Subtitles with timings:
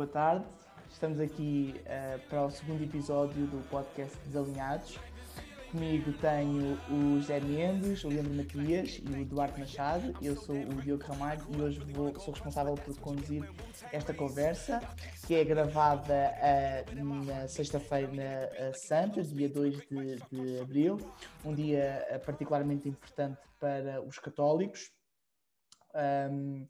[0.00, 0.46] boa tarde.
[0.90, 4.98] Estamos aqui uh, para o segundo episódio do podcast Desalinhados.
[5.70, 10.14] Comigo tenho o José Mendes, o Leandro Matias e o Eduardo Machado.
[10.22, 13.46] Eu sou o Diogo Ramalho e hoje vou, sou responsável por conduzir
[13.92, 14.80] esta conversa,
[15.26, 16.32] que é gravada
[16.88, 20.96] uh, na sexta-feira uh, santa, dia 2 de, de abril,
[21.44, 24.90] um dia particularmente importante para os católicos.
[25.94, 26.66] Um,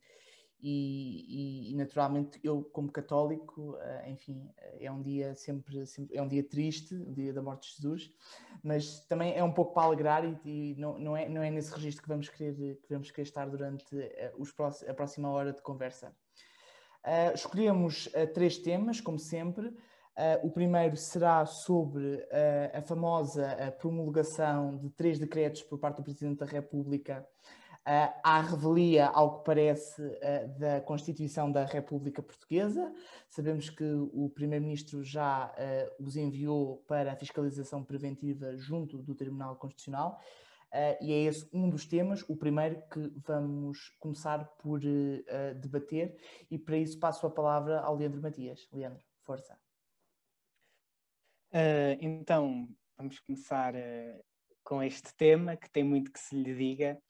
[0.63, 6.23] e, e, e, naturalmente eu como católico uh, enfim é um dia sempre, sempre, é
[6.23, 8.13] um dia triste o dia da morte de Jesus
[8.63, 11.73] mas também é um pouco para alegrar e, e não, não, é, não é nesse
[11.73, 14.53] registro que vamos querer que vamos querer estar durante uh, os
[14.87, 16.15] a próxima hora de conversa.
[17.05, 19.75] Uh, escolhemos três temas como sempre.
[20.43, 22.23] O primeiro será sobre
[22.75, 29.07] a famosa promulgação de três decretos por parte do Presidente da República uh, à revelia,
[29.09, 32.93] ao que parece, uh, da Constituição da República Portuguesa.
[33.29, 39.57] Sabemos que o Primeiro-Ministro já uh, os enviou para a fiscalização preventiva junto do Tribunal
[39.57, 40.21] Constitucional.
[40.73, 46.17] Uh, e é esse um dos temas, o primeiro que vamos começar por uh, debater,
[46.49, 48.69] e para isso passo a palavra ao Leandro Matias.
[48.73, 49.59] Leandro, força.
[51.53, 53.75] Uh, então, vamos começar
[54.63, 57.03] com este tema que tem muito que se lhe diga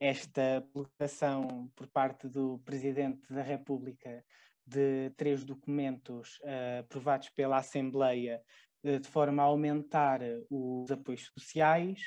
[0.00, 4.24] esta publicação por parte do Presidente da República
[4.66, 8.40] de três documentos uh, aprovados pela Assembleia
[8.82, 12.00] uh, de forma a aumentar os apoios sociais.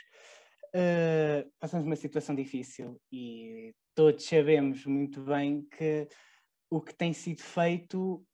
[0.75, 6.07] Uh, passamos uma situação difícil e todos sabemos muito bem que
[6.71, 8.25] o que tem sido feito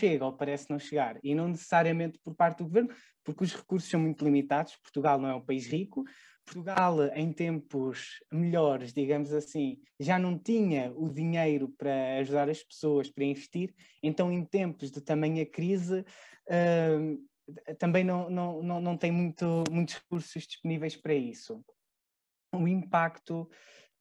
[0.00, 2.88] chega ou parece não chegar, e não necessariamente por parte do governo,
[3.22, 4.74] porque os recursos são muito limitados.
[4.76, 6.02] Portugal não é um país rico,
[6.50, 13.08] Portugal, em tempos melhores, digamos assim, já não tinha o dinheiro para ajudar as pessoas,
[13.08, 16.04] para investir, então, em tempos de tamanha crise,
[16.48, 21.64] uh, também não, não, não, não tem muito, muitos recursos disponíveis para isso.
[22.52, 23.42] O impacto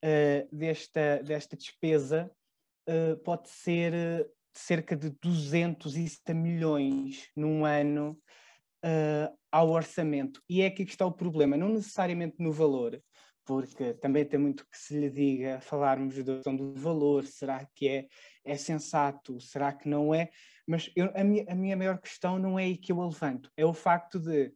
[0.03, 2.31] uh, desta, desta despesa
[2.89, 8.19] uh, pode ser cerca de 260 milhões num ano
[8.85, 10.41] uh, ao orçamento.
[10.49, 13.01] E é aqui que está o problema, não necessariamente no valor,
[13.45, 17.87] porque também tem muito que se lhe diga falarmos da questão do valor, será que
[17.87, 18.07] é,
[18.45, 20.29] é sensato, será que não é?
[20.67, 23.51] Mas eu, a, minha, a minha maior questão não é aí que eu a levanto,
[23.57, 24.53] é o facto de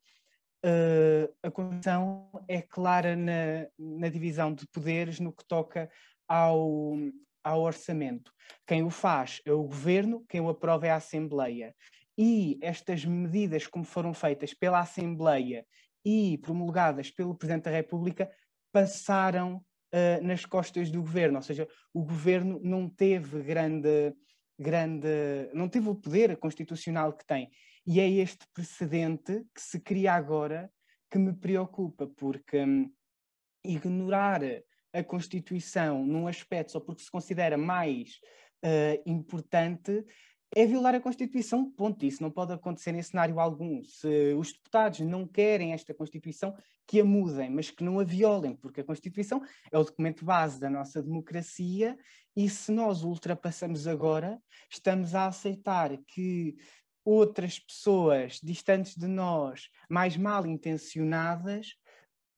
[0.63, 5.90] uh, a Constituição é clara na, na divisão de poderes no que toca
[6.28, 6.95] ao,
[7.44, 8.31] ao orçamento.
[8.67, 11.75] Quem o faz é o governo, quem o aprova é a Assembleia
[12.18, 15.66] e estas medidas, como foram feitas pela Assembleia
[16.06, 18.31] e promulgadas pelo Presidente da República,
[18.72, 24.13] passaram uh, nas costas do governo, ou seja, o governo não teve grande,
[24.59, 25.07] grande,
[25.53, 27.50] não teve o poder constitucional que tem.
[27.85, 30.72] E é este precedente que se cria agora
[31.12, 32.91] que me preocupa, porque um,
[33.63, 34.41] ignorar
[34.94, 38.19] a Constituição num aspecto só porque se considera mais
[38.63, 40.06] uh, importante
[40.56, 42.06] é violar a Constituição, ponto.
[42.06, 43.84] Isso não pode acontecer em cenário algum.
[43.84, 46.56] Se os deputados não querem esta Constituição,
[46.88, 49.41] que a mudem, mas que não a violem, porque a Constituição
[49.72, 51.97] é o documento base da nossa democracia
[52.36, 56.56] e se nós o ultrapassamos agora, estamos a aceitar que
[57.06, 61.75] outras pessoas distantes de nós, mais mal intencionadas,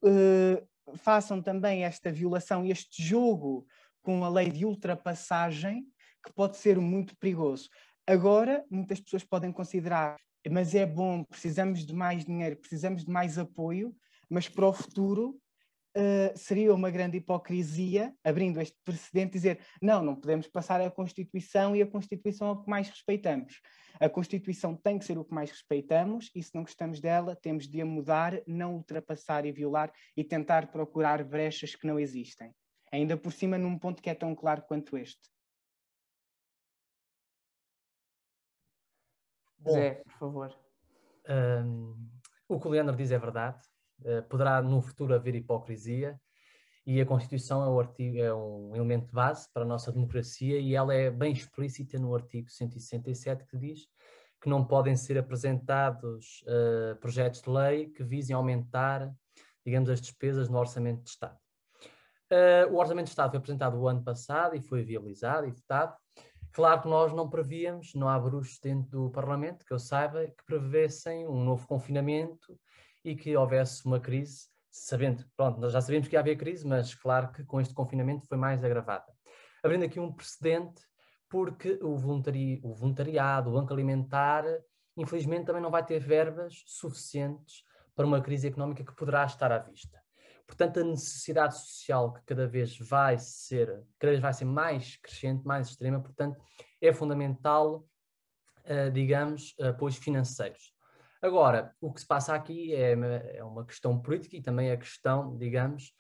[0.04, 3.66] uh, façam também esta violação, este jogo
[4.02, 5.88] com a lei de ultrapassagem,
[6.24, 7.70] que pode ser muito perigoso.
[8.08, 10.18] Agora, muitas pessoas podem considerar,
[10.52, 13.96] mas é bom, precisamos de mais dinheiro, precisamos de mais apoio,
[14.30, 15.42] mas para o futuro
[15.98, 21.76] uh, seria uma grande hipocrisia, abrindo este precedente, dizer não, não podemos passar a Constituição
[21.76, 23.60] e a Constituição é o que mais respeitamos.
[24.00, 27.68] A Constituição tem que ser o que mais respeitamos e se não gostamos dela, temos
[27.68, 32.52] de a mudar, não ultrapassar e violar e tentar procurar brechas que não existem.
[32.92, 35.35] Ainda por cima, num ponto que é tão claro quanto este.
[39.72, 40.56] Zé, por favor.
[41.28, 42.10] Um,
[42.48, 43.60] o que o Leandro diz é verdade.
[44.02, 46.20] Uh, poderá no futuro haver hipocrisia
[46.86, 50.76] e a Constituição é, artigo, é, um elemento de base para a nossa democracia e
[50.76, 53.88] ela é bem explícita no artigo 167 que diz
[54.40, 59.12] que não podem ser apresentados uh, projetos de lei que visem aumentar,
[59.66, 61.40] digamos, as despesas no Orçamento de Estado.
[62.32, 65.96] Uh, o Orçamento de Estado foi apresentado o ano passado e foi viabilizado e votado.
[66.56, 70.46] Claro que nós não prevíamos, não há bruxos dentro do Parlamento, que eu saiba, que
[70.46, 72.58] prevessem um novo confinamento
[73.04, 76.96] e que houvesse uma crise, sabendo, pronto, nós já sabíamos que ia haver crise, mas
[76.96, 79.12] claro que com este confinamento foi mais agravada.
[79.62, 80.82] Abrindo aqui um precedente,
[81.30, 84.46] porque o, voluntari o voluntariado, o banco alimentar,
[84.96, 89.58] infelizmente também não vai ter verbas suficientes para uma crise económica que poderá estar à
[89.58, 90.05] vista.
[90.48, 95.46] Portanto, a necessidade social que cada vez vai ser, cada vez vai ser mais crescente,
[95.46, 96.40] mais extrema, portanto,
[96.80, 97.86] é fundamental,
[98.66, 100.74] uh, digamos, apoios financeiros.
[101.22, 102.92] Agora, o que se passa aqui é,
[103.38, 105.92] é uma questão política e também a questão, digamos,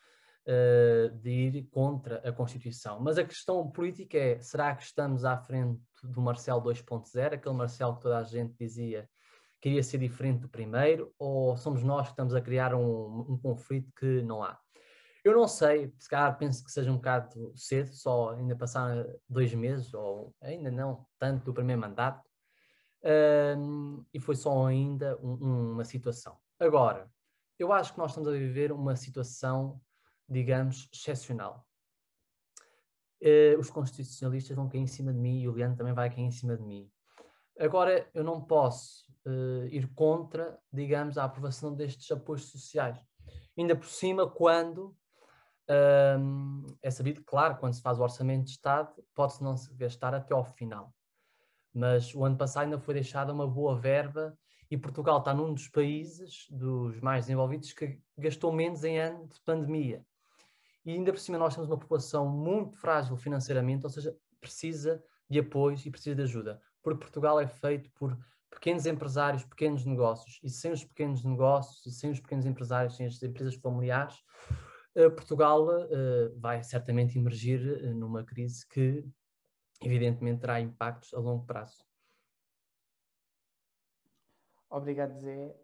[0.48, 3.00] uh, de ir contra a Constituição.
[3.00, 7.96] Mas a questão política é: será que estamos à frente do Marcelo 2.0, aquele Marcelo
[7.96, 9.10] que toda a gente dizia
[9.66, 13.36] que iria ser diferente do primeiro, ou somos nós que estamos a criar um, um
[13.36, 14.60] conflito que não há?
[15.24, 19.52] Eu não sei, se calhar penso que seja um bocado cedo, só ainda passar dois
[19.56, 22.24] meses, ou ainda não tanto do primeiro mandato,
[23.04, 26.38] uh, e foi só ainda um, uma situação.
[26.60, 27.10] Agora,
[27.58, 29.82] eu acho que nós estamos a viver uma situação
[30.30, 31.68] digamos, excepcional.
[33.20, 36.26] Uh, os constitucionalistas vão cair em cima de mim e o Leandro também vai cair
[36.26, 36.88] em cima de mim.
[37.60, 42.98] Agora, eu não posso uh, ir contra, digamos, a aprovação destes apoios sociais.
[43.58, 44.96] Ainda por cima, quando
[45.70, 50.14] uh, é sabido, claro, quando se faz o orçamento de Estado, pode-se não se gastar
[50.14, 50.94] até ao final.
[51.74, 54.38] Mas o ano passado ainda foi deixada uma boa verba
[54.70, 59.40] e Portugal está num dos países dos mais desenvolvidos que gastou menos em ano de
[59.42, 60.06] pandemia
[60.86, 65.40] e ainda por cima nós temos uma população muito frágil financeiramente, ou seja, precisa de
[65.40, 66.62] apoio e precisa de ajuda.
[66.86, 68.16] Porque Portugal é feito por
[68.52, 73.08] pequenos empresários, pequenos negócios, e sem os pequenos negócios, e sem os pequenos empresários, sem
[73.08, 74.24] as empresas familiares,
[74.96, 79.04] uh, Portugal uh, vai certamente emergir uh, numa crise que,
[79.82, 81.84] evidentemente, terá impactos a longo prazo.
[84.70, 85.56] Obrigado, Zé.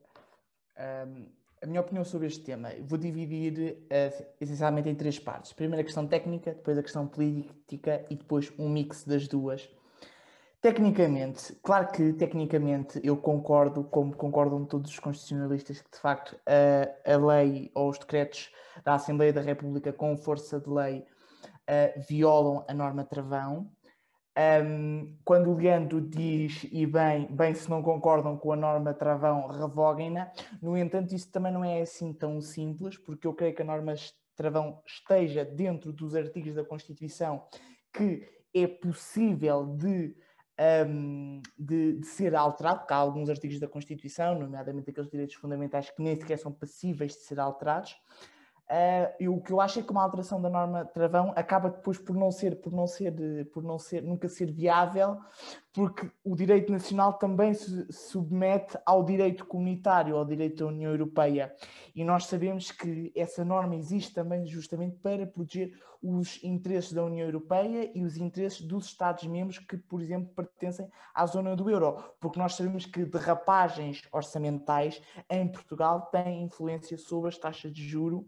[1.06, 1.30] Um
[1.62, 5.54] a minha opinião sobre este tema, vou dividir uh, essencialmente em três partes.
[5.54, 9.70] Primeiro a questão técnica, depois a questão política e depois um mix das duas.
[10.62, 17.12] Tecnicamente, claro que tecnicamente eu concordo, como concordam todos os constitucionalistas, que de facto a,
[17.14, 18.52] a lei ou os decretos
[18.84, 23.72] da Assembleia da República com força de lei uh, violam a norma travão.
[24.64, 29.48] Um, quando o Leandro diz, e bem, bem, se não concordam com a norma travão,
[29.48, 30.32] revoguem-na.
[30.62, 33.96] No entanto, isso também não é assim tão simples, porque eu creio que a norma
[34.36, 37.44] travão esteja dentro dos artigos da Constituição
[37.92, 40.16] que é possível de,
[40.88, 45.90] um, de, de, ser alterado, porque há alguns artigos da Constituição, nomeadamente aqueles direitos fundamentais
[45.90, 47.96] que nem sequer são passíveis de ser alterados.
[48.70, 51.98] Uh, e o que eu acho é que uma alteração da norma travão acaba depois
[51.98, 53.14] por não ser, por não ser,
[53.52, 55.18] por não ser, nunca ser viável,
[55.74, 61.56] porque o direito nacional também se submete ao direito comunitário, ao direito da União Europeia.
[61.96, 65.74] E nós sabemos que essa norma existe também justamente para proteger
[66.04, 71.26] os interesses da União Europeia e os interesses dos Estados-membros que, por exemplo, pertencem à
[71.26, 77.38] zona do euro, porque nós sabemos que derrapagens orçamentais em Portugal têm influência sobre as
[77.38, 78.28] taxas de juro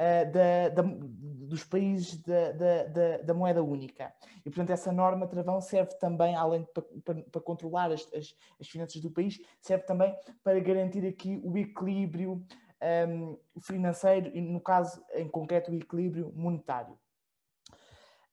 [0.00, 4.12] uh, da, da, dos países da, da, da, moeda única.
[4.44, 8.34] E, portanto, essa norma travão serve também, além de para, para, para controlar as, as,
[8.58, 12.44] as, finanças do país, serve também para garantir aqui o equilíbrio um,
[12.80, 16.98] ehm, financeiro e, no caso em concreto, o equilíbrio monetário.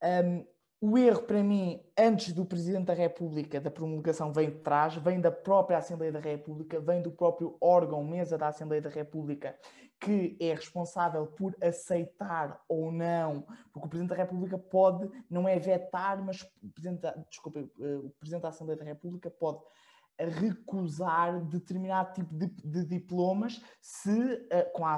[0.01, 0.47] Um, ehm,
[0.79, 5.19] o erro, para mim, antes do Presidente da República, da promulgação, vem de trás, vem
[5.19, 9.57] da própria Assembleia da República, vem do próprio órgão, mesa da Assembleia da República,
[9.99, 13.41] que é responsável por aceitar ou não,
[13.73, 18.09] porque o Presidente da República pode, não é vetar, mas o Presidente, desculpa, eh, o
[18.19, 19.59] Presidente da Assembleia da República pode
[20.19, 24.97] recusar determinado tipo de, de diplomas se, eh, com a,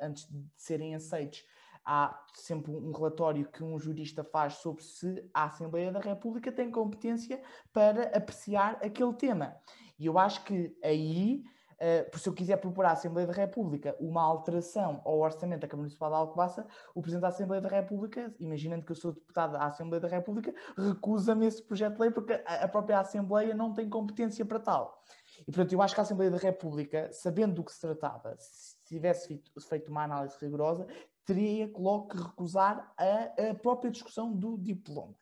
[0.00, 1.44] antes de serem aceitos,
[1.84, 6.70] há sempre um relatório que um jurista faz sobre se a Assembleia da República tem
[6.70, 9.56] competência para apreciar aquele tema.
[9.98, 11.42] E eu acho que aí
[11.80, 15.68] Uh, por se eu quiser propor à Assembleia da República uma alteração ao orçamento da
[15.68, 19.52] Câmara Municipal de Alcobaça, o Presidente da Assembleia da República, imaginando que eu sou deputado
[19.52, 23.72] da Assembleia da República, recusa-me esse projeto de lei porque a, a própria Assembleia não
[23.72, 25.00] tem competência para tal.
[25.42, 28.76] E, portanto, eu acho que a Assembleia da República, sabendo do que se tratava, se
[28.84, 30.84] tivesse feito, feito uma análise rigorosa,
[31.24, 35.14] teria logo que recusar a, a própria discussão do diploma,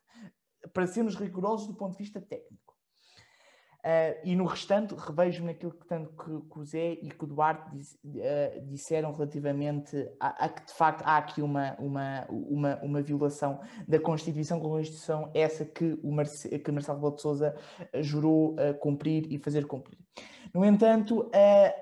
[0.73, 2.66] para sermos rigorosos do ponto de vista técnico.
[3.85, 7.27] Uh, e no restante, revejo-me naquilo que tanto que, que, o Zé e que o
[7.27, 13.01] Duarte uh, disseram relativamente a, a, que de facto há aqui uma, uma, uma, uma
[13.01, 17.55] violação da Constituição, com a Constituição essa que o Marce, que Marcelo Rebelo de Sousa
[17.79, 19.97] uh, jurou cumprir e fazer cumprir.
[20.53, 21.29] No entanto,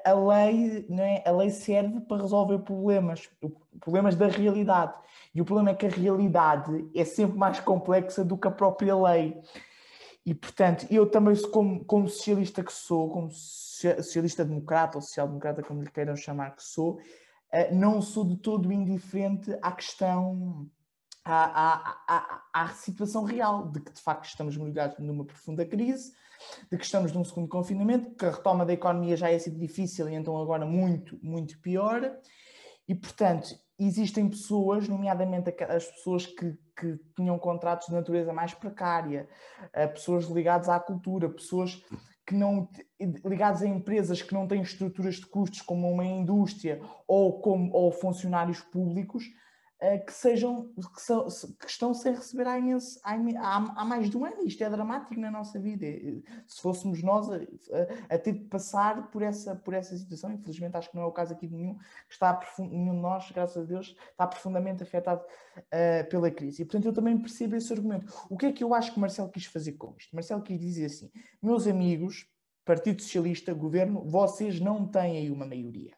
[0.04, 3.30] a lei, não é, a lei serve para resolver problemas.
[3.80, 4.94] problemas da realidade.
[5.34, 8.96] E o problema é que a realidade é sempre mais complexa do que a própria
[8.96, 9.40] lei.
[10.26, 15.84] E, portanto, eu também, como, como socialista que sou, como socialista democrata ou social-democrata, como
[15.84, 17.00] lhe queiram chamar que sou,
[17.52, 20.68] eh, não sou de todo indiferente à questão,
[21.24, 26.12] à, à, à, à situação real, de que de facto estamos mergulhados numa profunda crise,
[26.72, 30.10] de que estamos num segundo confinamento, que a retoma da economia já é sido difícil
[30.10, 32.18] e então agora muito, muito pior.
[32.88, 39.28] E, portanto, existem pessoas, nomeadamente as pessoas que, que tinham contratos de natureza mais precária,
[39.74, 41.84] eh, pessoas ligadas à cultura, pessoas
[42.26, 42.68] que não
[43.24, 47.92] ligadas a empresas que não têm estruturas de custos como uma indústria ou como ou
[47.92, 49.26] funcionários públicos
[50.00, 51.28] que sejam que, são,
[51.60, 53.14] que estão sem receber há, imenso, há,
[53.82, 54.44] há, mais de um ano.
[54.46, 55.86] Isto é dramático na nossa vida.
[56.48, 60.78] Se fôssemos nós a, a, a, ter de passar por essa, por essa situação, infelizmente
[60.78, 63.58] acho que não é o caso aqui de nenhum, que está nenhum de nós, graças
[63.58, 65.24] a Deus, está profundamente afetado
[65.58, 66.62] uh, pela crise.
[66.62, 68.12] E portanto eu também percebo esse argumento.
[68.30, 70.16] O que é que eu acho que Marcelo quis fazer com isto?
[70.16, 71.12] Marcelo quis dizer assim:
[71.42, 72.28] meus amigos,
[72.64, 75.94] Partido Socialista, Governo, vocês não têm aí uma maioria.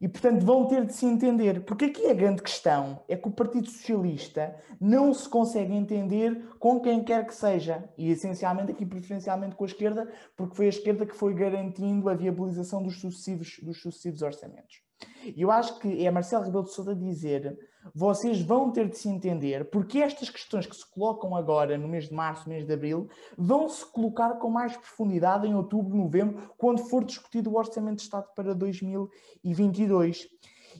[0.00, 1.64] E, portanto, vão ter de se entender.
[1.64, 6.80] Porque aqui a grande questão é que o Partido Socialista não se consegue entender com
[6.80, 7.84] quem quer que seja.
[7.98, 12.14] E, essencialmente, aqui preferencialmente com a esquerda, porque foi a esquerda que foi garantindo a
[12.14, 14.89] viabilização dos sucessivos, dos sucessivos orçamentos.
[15.24, 17.58] E eu acho que é Marcelo Rebelo de Sousa dizer
[17.94, 22.08] vocês vão ter de se entender porque estas questões que se colocam agora no mês
[22.08, 26.78] de março, mês de abril, vão se colocar com mais profundidade em outubro, novembro, quando
[26.88, 30.28] for discutido o Orçamento de Estado para 2022.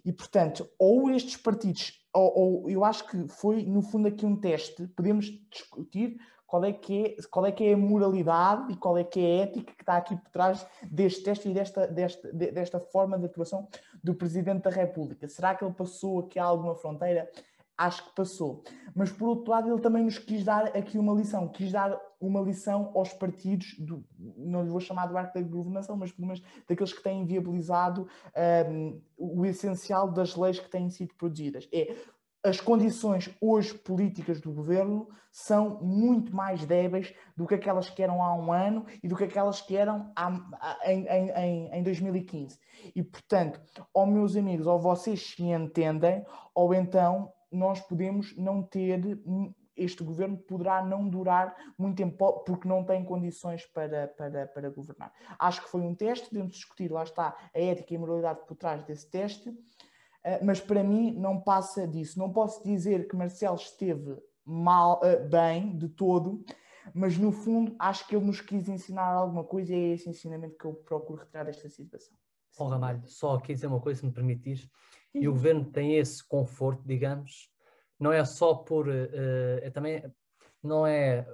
[0.05, 4.37] E, portanto, ou estes partidos, ou, ou eu acho que foi, no fundo, aqui um
[4.37, 6.17] teste, podemos discutir
[6.51, 9.23] qual é, que é, qual é que é a moralidade e qual é que é
[9.23, 13.27] a ética que está aqui por trás deste teste e desta, desta, desta forma de
[13.27, 13.69] atuação
[14.03, 15.29] do Presidente da República.
[15.29, 17.31] Será que ele passou aqui alguma fronteira?
[17.79, 18.65] Acho que passou.
[18.97, 21.47] Mas, por outro lado, ele também nos quis dar aqui uma lição.
[21.47, 25.97] Quis dar uma lição aos partidos, do, não lhe vou chamar do arco da governação,
[25.97, 28.09] mas pelo menos daqueles que têm viabilizado
[28.69, 31.69] um, o essencial das leis que têm sido produzidas.
[31.73, 31.95] É,
[32.43, 38.23] as condições hoje políticas do governo são muito mais débeis do que aquelas que eram
[38.23, 42.59] há um ano e do que aquelas que eram há, em, em, em 2015.
[42.95, 43.61] E, portanto,
[43.93, 49.01] ou meus amigos, ou vocês se entendem, ou então nós podemos não ter,
[49.77, 55.13] este governo poderá não durar muito tempo, porque não tem condições para, para, para governar.
[55.39, 58.57] Acho que foi um teste, devemos discutir, lá está, a ética e a moralidade por
[58.57, 59.55] trás desse teste
[60.43, 62.19] mas para mim não passa disso.
[62.19, 66.45] Não posso dizer que Marcelo esteve mal, eh, bem de todo,
[66.95, 70.57] mas no fundo acho que ele nos quis ensinar alguma coisa e é esse ensinamento
[70.57, 72.17] que eu procuro retirar desta situação.
[72.59, 74.69] Bom, Ramalho, só aqui dizer uma coisa, se me permitires,
[75.15, 77.51] e o governo tem esse conforto, digamos,
[77.99, 78.89] não é só por.
[78.89, 80.03] Uh, é também.
[80.63, 81.27] Não é.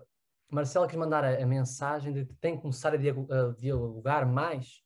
[0.50, 4.82] Marcelo quis mandar a, a, mensagem de que tem que começar a dialogar mais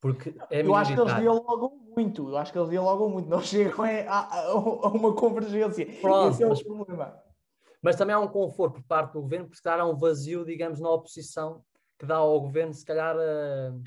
[0.00, 3.40] porque é eu acho que eles dialogam muito, eu acho que eles dialogam muito, não
[3.42, 5.86] chegam a, a, a uma convergência.
[6.00, 7.18] Pronto, Esse é mas, o problema.
[7.82, 10.44] Mas também há um conforto por parte do governo, porque se calhar há um vazio,
[10.44, 11.62] digamos, na oposição
[11.98, 13.16] que dá ao governo, se calhar.
[13.16, 13.82] Uh...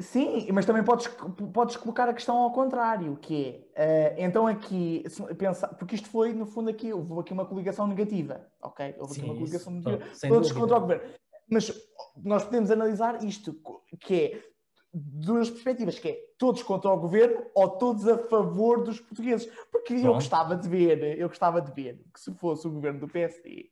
[0.00, 1.06] Sim, mas também podes,
[1.54, 5.04] podes colocar a questão ao contrário, que é, uh, então aqui,
[5.38, 8.96] pensa, porque isto foi, no fundo, aqui, houve aqui uma coligação negativa, ok?
[8.98, 10.60] Houve aqui uma coligação negativa, todos dúvida.
[10.60, 11.04] contra o governo.
[11.48, 11.72] Mas
[12.16, 13.54] nós podemos analisar isto,
[14.00, 14.42] que é,
[14.92, 19.46] duas perspectivas, que é todos contra o governo ou todos a favor dos portugueses.
[19.70, 20.06] Porque Pronto.
[20.06, 23.70] eu gostava de ver, eu gostava de ver que se fosse o governo do PSD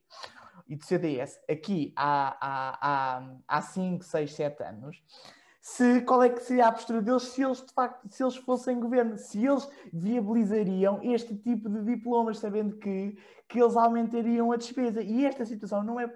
[0.66, 5.02] e do CDS aqui há, há, há, há 5, 6, 7 anos,
[5.60, 8.80] se, qual é que seria a postura deles se eles de facto se eles fossem
[8.80, 13.16] governo, se eles viabilizariam este tipo de diplomas, sabendo que
[13.50, 15.02] que eles aumentariam a despesa.
[15.02, 16.08] E esta situação não é,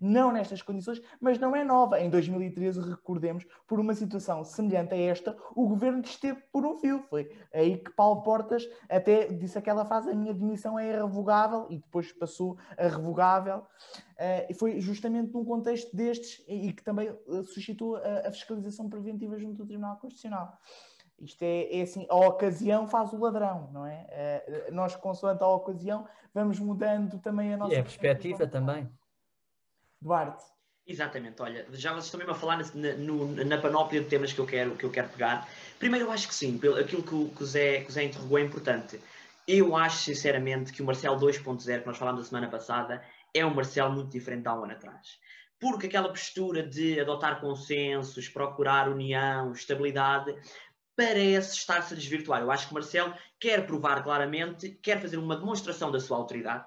[0.00, 2.00] não nestas condições, mas não é nova.
[2.00, 7.00] Em 2013, recordemos, por uma situação semelhante a esta, o governo esteve por um fio.
[7.08, 11.76] Foi aí que Paulo Portas até disse aquela frase: a minha demissão é irrevogável, e
[11.78, 13.64] depois passou a revogável.
[14.20, 18.86] Uh, foi justamente num contexto destes e, e que também uh, suscitou a, a fiscalização
[18.90, 20.58] preventiva junto do Tribunal Constitucional.
[21.20, 24.42] Isto é, é, assim, a ocasião faz o ladrão, não é?
[24.68, 27.74] Uh, nós, consoante a ocasião, vamos mudando também a nossa...
[27.74, 28.90] E a perspectiva também.
[30.00, 30.44] Duarte.
[30.86, 34.40] Exatamente, olha, já vocês estão mesmo a falar na, no, na panóplia de temas que
[34.40, 35.46] eu quero, que eu quero pegar.
[35.78, 38.04] Primeiro, eu acho que sim, pelo, aquilo que o, que, o Zé, que o Zé
[38.04, 39.00] interrogou é importante.
[39.46, 43.54] Eu acho, sinceramente, que o Marcelo 2.0, que nós falámos a semana passada, é um
[43.54, 45.18] Marcelo muito diferente de há um ano atrás.
[45.60, 50.34] Porque aquela postura de adotar consensos, procurar união, estabilidade,
[50.96, 52.40] parece estar-se a desvirtuar.
[52.40, 56.66] Eu acho que Marcelo quer provar claramente, quer fazer uma demonstração da sua autoridade,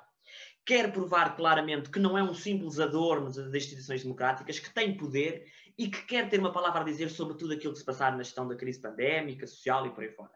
[0.66, 5.46] quer provar claramente que não é um simples adorno das instituições democráticas, que tem poder
[5.78, 8.24] e que quer ter uma palavra a dizer sobre tudo aquilo que se passar na
[8.24, 10.32] gestão da crise pandémica, social e por aí fora.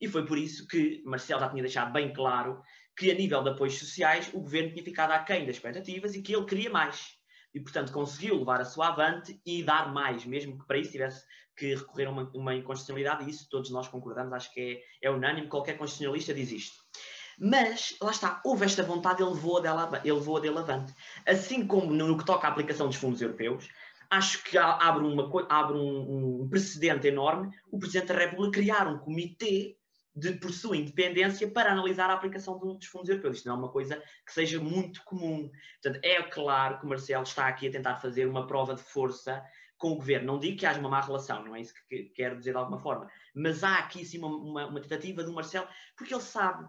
[0.00, 2.62] E foi por isso que Marcelo já tinha deixado bem claro
[2.96, 6.34] que, a nível de apoios sociais, o governo tinha ficado aquém das expectativas e que
[6.34, 7.16] ele queria mais.
[7.54, 11.24] E, portanto, conseguiu levar a sua avante e dar mais, mesmo que para isso tivesse
[11.56, 15.10] que recorrer a uma, uma inconstitucionalidade, e isso todos nós concordamos, acho que é, é
[15.10, 16.76] unânime, qualquer constitucionalista diz isto.
[17.38, 20.92] Mas, lá está, houve esta vontade, ele levou dela, ele levou dele avante.
[21.26, 23.68] Assim como no que toca à aplicação dos fundos europeus,
[24.10, 28.98] acho que abre, uma, abre um, um precedente enorme o Presidente da República criar um
[28.98, 29.76] comitê
[30.14, 33.38] de, por sua independência para analisar a aplicação dos fundos europeus.
[33.38, 35.50] Isto não é uma coisa que seja muito comum.
[35.82, 39.44] Portanto, é claro que o Marcelo está aqui a tentar fazer uma prova de força
[39.76, 40.26] com o governo.
[40.26, 42.78] Não digo que haja uma má relação, não é isso que quero dizer de alguma
[42.78, 45.66] forma, mas há aqui sim uma, uma, uma tentativa do Marcelo,
[45.96, 46.68] porque ele sabe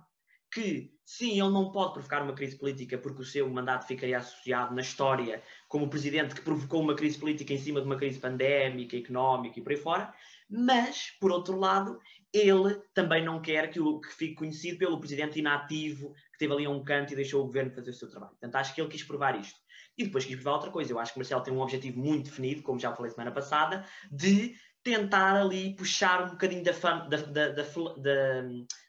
[0.52, 4.74] que, sim, ele não pode provocar uma crise política porque o seu mandato ficaria associado
[4.74, 8.20] na história como o presidente que provocou uma crise política em cima de uma crise
[8.20, 10.14] pandémica, económica e por aí fora,
[10.50, 12.00] mas, por outro lado,
[12.36, 16.68] ele também não quer que, o, que fique conhecido pelo presidente inativo que teve ali
[16.68, 18.32] um canto e deixou o governo fazer o seu trabalho.
[18.32, 19.58] Portanto, acho que ele quis provar isto.
[19.98, 20.92] E depois quis provar outra coisa.
[20.92, 24.56] Eu acho que Marcelo tem um objetivo muito definido, como já falei semana passada, de
[24.84, 27.48] tentar ali puxar um bocadinho da, fama, da, da,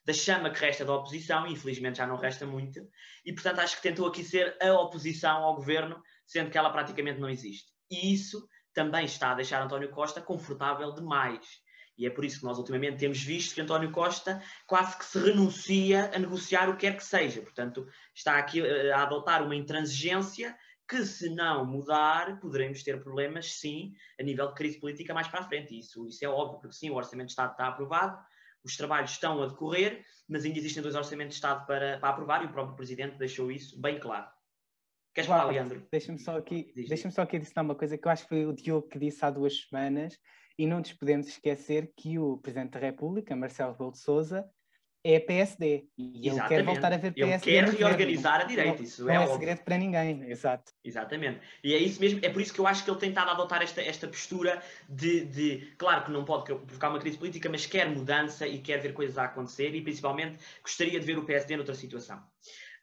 [0.05, 2.87] da, chama que resta da oposição, e infelizmente já não resta muito,
[3.25, 7.19] e portanto acho que tentou aqui ser a oposição ao governo, sendo que ela praticamente
[7.19, 7.73] não existe.
[7.91, 11.47] E isso também está a deixar António Costa confortável demais.
[11.99, 15.19] E é por isso que nós ultimamente temos visto que António Costa quase que se
[15.19, 17.41] renuncia a negociar o que quer que seja.
[17.41, 20.57] Portanto, está aqui eh, a adotar uma intransigência
[20.89, 25.41] que, se não mudar, poderemos ter problemas, sim, a nível de crise política mais para
[25.41, 25.79] a frente.
[25.79, 28.19] Isso, isso é óbvio, porque sim, o Orçamento de Estado está aprovado,
[28.63, 32.43] os trabalhos estão a decorrer, mas ainda existem dois Orçamentos de Estado para, para aprovar
[32.43, 34.27] e o próprio Presidente deixou isso bem claro.
[35.15, 35.87] Queres falar, Leandro?
[35.91, 38.53] Deixa-me só aqui, deixa só aqui dizer uma coisa que eu acho que foi o
[38.53, 40.19] Diogo que disse há duas semanas,
[40.59, 44.49] e não nos podemos esquecer que o Presidente da República, Marcelo Rebelo de Sousa,
[45.05, 45.87] é PSD.
[45.97, 47.51] E ele quer voltar a ver PSD.
[47.51, 48.83] Ele quer reorganizar a direita.
[48.83, 50.29] Isso não é, é segredo para ninguém.
[50.29, 50.73] Exato.
[50.85, 51.41] Exatamente.
[51.63, 52.19] E é isso mesmo.
[52.25, 54.61] É por isso que eu acho que ele tem estado a adotar esta, esta postura
[54.89, 55.75] de, de.
[55.79, 59.17] Claro que não pode provocar uma crise política, mas quer mudança e quer ver coisas
[59.17, 62.19] a acontecer e principalmente gostaria de ver o PSD noutra situação.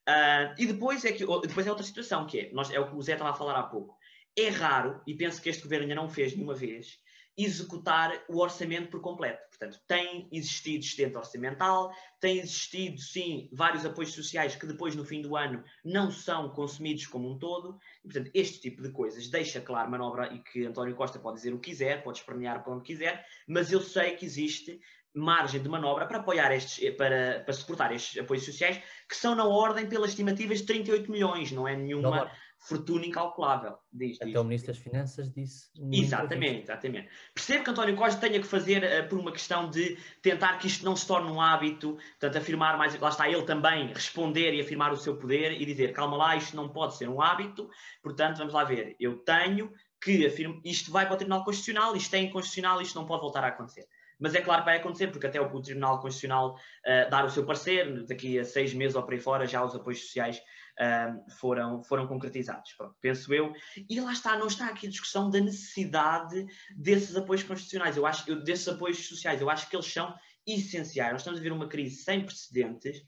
[0.07, 2.95] Uh, e depois é, que, depois é outra situação, que é, nós, é o que
[2.95, 3.97] o Zé estava a falar há pouco.
[4.37, 6.97] É raro, e penso que este governo ainda não fez nenhuma vez,
[7.37, 9.41] executar o orçamento por completo.
[9.49, 15.21] Portanto, tem existido excedente orçamental, tem existido, sim, vários apoios sociais que depois, no fim
[15.21, 17.77] do ano, não são consumidos como um todo.
[18.03, 21.53] E, portanto, este tipo de coisas deixa claro manobra e que António Costa pode dizer
[21.53, 24.79] o que quiser, pode espernear para onde quiser, mas eu sei que existe
[25.13, 29.45] margem de manobra para apoiar estes, para, para suportar estes apoios sociais, que são na
[29.45, 32.31] ordem, pelas estimativas, de 38 milhões, não é nenhuma
[32.63, 33.77] fortuna incalculável.
[33.91, 34.39] Diz, Até diz.
[34.39, 35.69] o Ministro das Finanças disse.
[35.91, 37.09] Exatamente, exatamente.
[37.33, 40.85] Percebo que António Costa tenha que fazer uh, por uma questão de tentar que isto
[40.85, 44.93] não se torne um hábito, portanto, afirmar mais, lá está ele também, responder e afirmar
[44.93, 47.69] o seu poder e dizer, calma lá, isto não pode ser um hábito,
[48.01, 49.71] portanto, vamos lá ver, eu tenho
[50.01, 53.43] que afirmar, isto vai para o Tribunal Constitucional, isto é inconstitucional, isto não pode voltar
[53.43, 53.85] a acontecer.
[54.19, 57.45] Mas é claro que vai acontecer, porque até o Tribunal Constitucional uh, dar o seu
[57.45, 60.41] parecer, daqui a seis meses ou para aí fora, já os apoios sociais
[60.79, 62.73] uh, foram, foram concretizados.
[62.73, 63.53] Pronto, penso eu.
[63.89, 66.45] E lá está, não está aqui a discussão da necessidade
[66.75, 70.13] desses apoios constitucionais, eu acho, eu, desses apoios sociais, eu acho que eles são
[70.45, 71.11] essenciais.
[71.11, 73.01] Nós estamos a ver uma crise sem precedentes,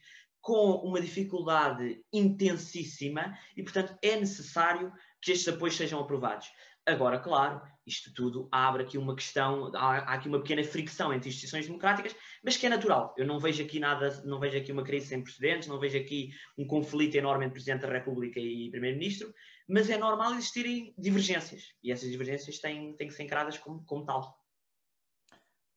[0.46, 6.48] com uma dificuldade intensíssima e, portanto, é necessário que estes apoios sejam aprovados.
[6.88, 11.66] Agora, claro, isto tudo abre aqui uma questão, há, aqui uma pequena fricção entre instituições
[11.66, 13.14] democráticas, mas que é natural.
[13.18, 16.30] Eu não vejo aqui nada, não vejo aqui uma crise sem precedentes, não vejo aqui
[16.58, 19.34] um conflito enorme entre Presidente da República e Primeiro-Ministro,
[19.68, 24.06] mas é normal existirem divergências e essas divergências têm, têm que ser encaradas como, como
[24.06, 24.40] tal.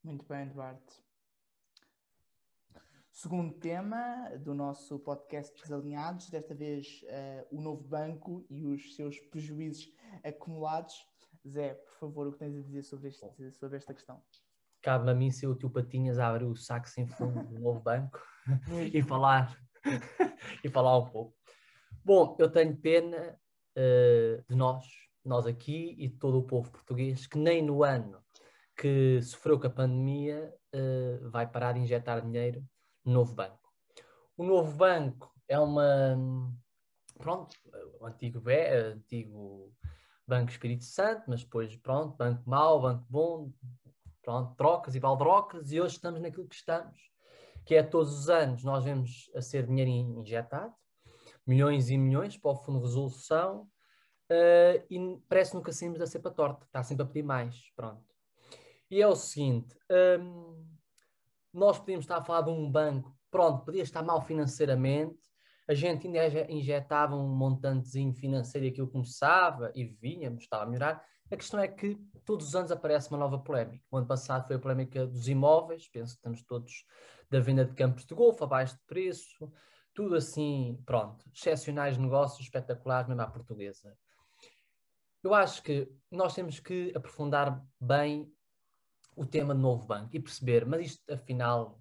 [0.04, 1.08] Muito bem, Duarte.
[3.10, 9.18] Segundo tema do nosso podcast Desalinhados, desta vez uh, o novo banco e os seus
[9.18, 9.92] prejuízos
[10.24, 10.94] acumulados.
[11.46, 14.22] Zé, por favor, o que tens a dizer sobre, este, sobre esta questão?
[14.82, 17.80] Cabe a mim ser o tio Patinhas a abrir o saco sem fundo do novo
[17.80, 18.20] banco
[18.92, 19.56] e falar
[20.64, 21.36] e falar um pouco.
[22.04, 23.38] Bom, eu tenho pena
[23.76, 24.86] uh, de nós,
[25.24, 28.22] nós aqui e de todo o povo português, que nem no ano
[28.76, 32.64] que sofreu com a pandemia uh, vai parar de injetar dinheiro
[33.04, 33.68] novo banco.
[34.36, 36.16] O novo banco é uma.
[37.18, 37.56] Pronto,
[38.00, 38.40] o antigo,
[38.94, 39.72] antigo
[40.28, 43.50] Banco Espírito Santo, mas depois, pronto, banco mau, banco bom,
[44.22, 47.00] pronto, trocas e baldrocas, e hoje estamos naquilo que estamos,
[47.64, 50.74] que é todos os anos nós vemos a ser dinheiro injetado,
[51.46, 53.62] milhões e milhões para o Fundo de Resolução,
[54.30, 58.04] uh, e parece que nunca saímos da cepa torta, está sempre a pedir mais, pronto.
[58.90, 59.74] E é o seguinte,
[60.20, 60.62] um,
[61.54, 65.18] nós podíamos estar a falar de um banco, pronto, podia estar mal financeiramente,
[65.68, 66.08] a gente
[66.48, 71.04] injetava um montantezinho financeiro e aquilo começava e vinhamos, estava a melhorar.
[71.30, 73.84] A questão é que todos os anos aparece uma nova polémica.
[73.90, 76.86] O ano passado foi a polémica dos imóveis, penso que estamos todos
[77.30, 79.52] da venda de campos de golfe abaixo de preço,
[79.92, 83.94] tudo assim, pronto, excepcionais negócios espetaculares, mesmo à portuguesa.
[85.22, 88.32] Eu acho que nós temos que aprofundar bem
[89.14, 91.78] o tema do novo banco e perceber, mas isto afinal,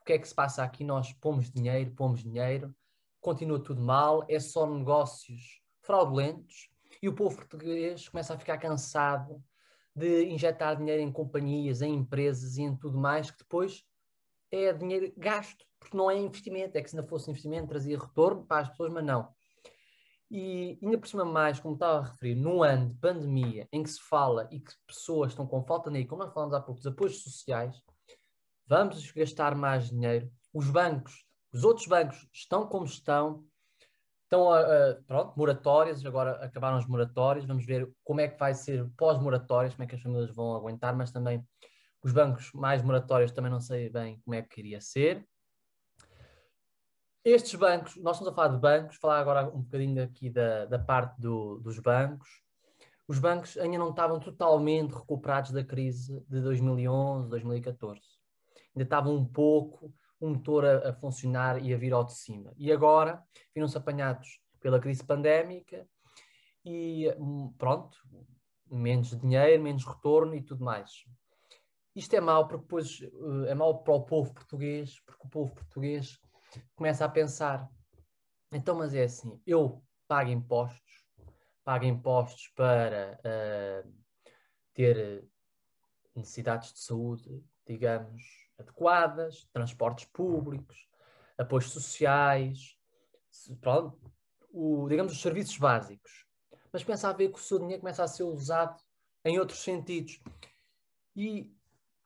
[0.00, 0.82] o que é que se passa aqui?
[0.82, 2.74] Nós pomos dinheiro, pomos dinheiro,
[3.20, 6.70] continua tudo mal, é só negócios fraudulentos
[7.02, 9.42] e o povo português começa a ficar cansado
[9.94, 13.84] de injetar dinheiro em companhias, em empresas e em tudo mais, que depois
[14.50, 18.46] é dinheiro gasto, porque não é investimento, é que se não fosse investimento trazia retorno
[18.46, 19.28] para as pessoas, mas não.
[20.30, 23.90] E ainda por cima mais, como estava a referir, num ano de pandemia em que
[23.90, 26.86] se fala e que pessoas estão com falta de como nós falamos há pouco, dos
[26.86, 27.82] apoios sociais,
[28.66, 30.30] vamos gastar mais dinheiro.
[30.52, 31.24] Os bancos,
[31.58, 33.44] os outros bancos estão como estão,
[34.22, 38.54] estão a, a pronto, moratórias, agora acabaram as moratórias, vamos ver como é que vai
[38.54, 41.44] ser pós-moratórias, como é que as famílias vão aguentar, mas também
[42.00, 45.26] os bancos mais moratórios também não sei bem como é que iria ser.
[47.24, 50.78] Estes bancos, nós estamos a falar de bancos, falar agora um bocadinho aqui da, da
[50.78, 52.28] parte do, dos bancos.
[53.08, 58.00] Os bancos ainda não estavam totalmente recuperados da crise de 2011, 2014.
[58.76, 62.52] Ainda estavam um pouco, um motor a, a funcionar e a vir ao de cima.
[62.56, 63.22] E agora
[63.54, 65.86] viram-se apanhados pela crise pandémica
[66.64, 67.98] e hum, pronto,
[68.70, 70.90] menos dinheiro, menos retorno e tudo mais.
[71.94, 75.54] Isto é mau porque depois eh, é mau para o povo português, porque o povo
[75.54, 76.20] português
[76.76, 77.68] começa a pensar,
[78.52, 81.04] então, mas é assim, eu pago impostos,
[81.64, 83.92] pago impostos para uh,
[84.72, 85.28] ter
[86.14, 90.88] necessidades de saúde, digamos, adequadas, transportes públicos,
[91.36, 92.76] apoios sociais,
[93.60, 93.98] pronto,
[94.50, 96.26] o, digamos, os serviços básicos.
[96.72, 98.82] Mas começa a ver que o seu dinheiro começa a ser usado
[99.24, 100.20] em outros sentidos.
[101.14, 101.52] E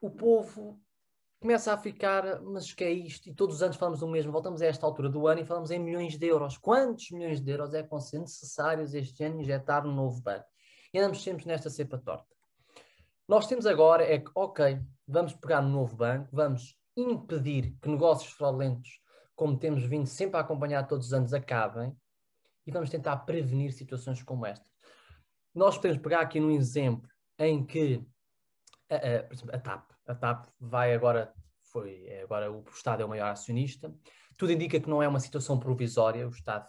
[0.01, 0.81] o povo
[1.41, 3.29] começa a ficar, mas que é isto?
[3.29, 5.71] E todos os anos falamos do mesmo, voltamos a esta altura do ano e falamos
[5.71, 6.57] em milhões de euros.
[6.57, 10.47] Quantos milhões de euros é que vão ser necessários este ano injetar no novo banco?
[10.95, 12.33] E andamos sempre nesta cepa torta.
[13.27, 14.81] Nós temos agora é que, ok,
[15.12, 19.01] vamos pegar no novo banco, vamos impedir que negócios fraudulentos,
[19.35, 21.96] como temos vindo sempre a acompanhar todos os anos, acabem
[22.66, 24.64] e vamos tentar prevenir situações como esta.
[25.55, 28.05] Nós podemos pegar aqui num exemplo em que,
[28.88, 33.03] a, a, por exemplo, a TAP, a TAP vai agora, foi, é agora o Estado
[33.03, 33.94] é o maior acionista.
[34.37, 36.27] Tudo indica que não é uma situação provisória.
[36.27, 36.68] O Estado,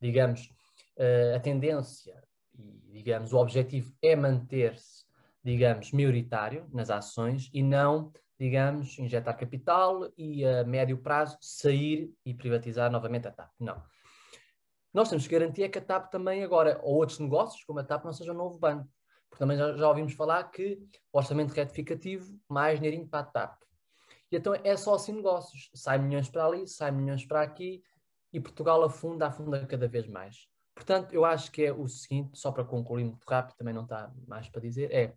[0.00, 0.50] digamos,
[0.96, 2.22] eh, a tendência
[2.58, 5.05] e, digamos, o objetivo é manter-se,
[5.46, 12.34] digamos, maioritário nas ações e não, digamos, injetar capital e a médio prazo sair e
[12.34, 13.52] privatizar novamente a TAP.
[13.60, 13.80] Não.
[14.92, 17.84] Nós temos que garantir é que a TAP também agora, ou outros negócios, como a
[17.84, 18.88] TAP, não seja um novo banco.
[19.30, 20.80] Porque também já, já ouvimos falar que
[21.12, 23.62] orçamento retificativo, mais dinheirinho para a TAP.
[24.32, 25.70] E então é só assim negócios.
[25.74, 27.84] Sai milhões para ali, sai milhões para aqui
[28.32, 30.48] e Portugal afunda, afunda cada vez mais.
[30.74, 34.12] Portanto, eu acho que é o seguinte, só para concluir muito rápido, também não está
[34.26, 35.14] mais para dizer, é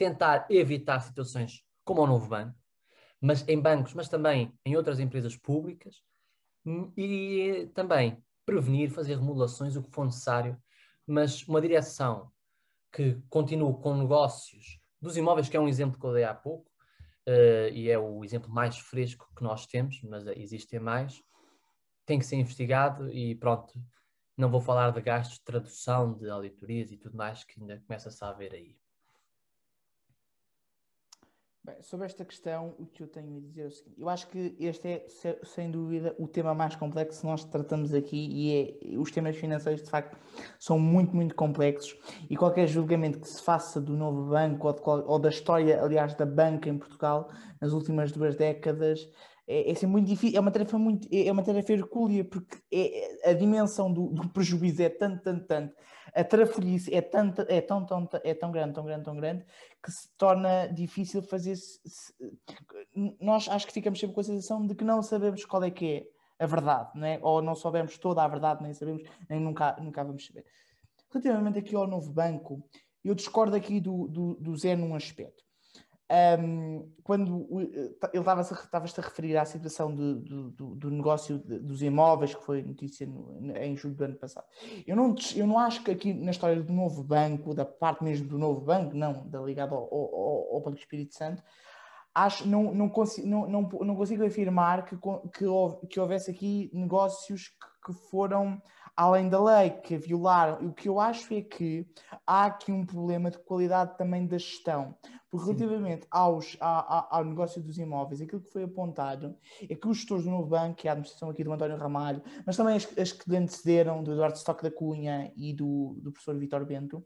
[0.00, 2.58] tentar evitar situações como o novo banco,
[3.20, 6.02] mas em bancos, mas também em outras empresas públicas,
[6.96, 10.56] e também prevenir, fazer remodelações, o que for necessário,
[11.06, 12.32] mas uma direção
[12.90, 16.70] que continuo com negócios dos imóveis, que é um exemplo que eu dei há pouco,
[17.28, 21.22] uh, e é o exemplo mais fresco que nós temos, mas existem mais,
[22.06, 23.74] tem que ser investigado e pronto,
[24.34, 28.24] não vou falar de gastos de tradução, de auditorias e tudo mais que ainda começa-se
[28.24, 28.80] a ver aí.
[31.70, 34.26] Bem, sobre esta questão, o que eu tenho a dizer é o seguinte: eu acho
[34.28, 35.06] que este é,
[35.44, 39.82] sem dúvida, o tema mais complexo que nós tratamos aqui e é, os temas financeiros,
[39.82, 40.16] de facto,
[40.58, 41.96] são muito, muito complexos
[42.28, 46.14] e qualquer julgamento que se faça do novo banco ou, de, ou da história, aliás,
[46.14, 47.28] da banca em Portugal
[47.60, 49.08] nas últimas duas décadas
[49.50, 52.56] é, é assim, muito difícil, é uma tarefa muito, é, é uma tarefa hercúlea, porque
[52.72, 55.74] é, a dimensão do, do prejuízo é tanto, tanto, tanto,
[56.14, 59.44] a trafolhice é, tanto, é, tão, tão, é tão grande, tão grande, tão grande,
[59.82, 61.56] que se torna difícil fazer.
[61.56, 62.14] -se, se,
[63.20, 66.06] nós acho que ficamos sempre com a sensação de que não sabemos qual é que
[66.38, 67.18] é a verdade, não é?
[67.20, 70.44] ou não sabemos toda a verdade, nem sabemos, nem nunca, nunca vamos saber.
[71.10, 72.62] Relativamente aqui ao novo banco,
[73.04, 75.49] eu discordo aqui do, do, do Zé num aspecto.
[76.10, 77.46] Um, quando
[78.12, 82.62] ele estava-se estava a referir à situação do, do, do negócio dos imóveis, que foi
[82.62, 84.46] notícia no, em julho do ano passado.
[84.86, 88.26] Eu não, eu não acho que aqui na história do novo banco, da parte mesmo
[88.26, 91.42] do novo banco, não, da ligada ao, ao, ao Banco Espírito Santo,
[92.14, 97.48] acho, não, não, consigo, não, não, não consigo afirmar que, que, que houvesse aqui negócios
[97.48, 98.60] que, que foram
[98.96, 100.66] além da lei, que violaram.
[100.66, 101.86] O que eu acho é que
[102.26, 104.94] há aqui um problema de qualidade também da gestão.
[105.30, 109.36] Porque relativamente aos, ao, ao negócio dos imóveis, aquilo que foi apontado
[109.68, 112.22] é que os gestores do Novo Banco, que é a administração aqui do António Ramalho,
[112.44, 116.10] mas também as, as que lhe antecederam, do Eduardo Stock da Cunha e do, do
[116.10, 117.04] professor Vitor Bento,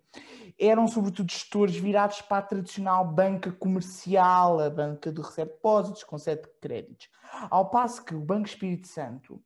[0.58, 6.18] eram sobretudo gestores virados para a tradicional banca comercial, a banca de recebe depósitos, com
[6.18, 7.08] sete créditos.
[7.50, 9.42] Ao passo que o Banco Espírito Santo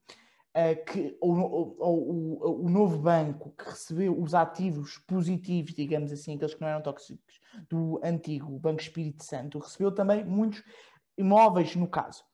[0.87, 6.69] que o, o, novo banco que recebeu os ativos positivos, digamos assim, aqueles que não
[6.69, 10.63] eram tóxicos, do antigo Banco Espírito Santo, recebeu também muitos
[11.17, 12.25] imóveis, no caso.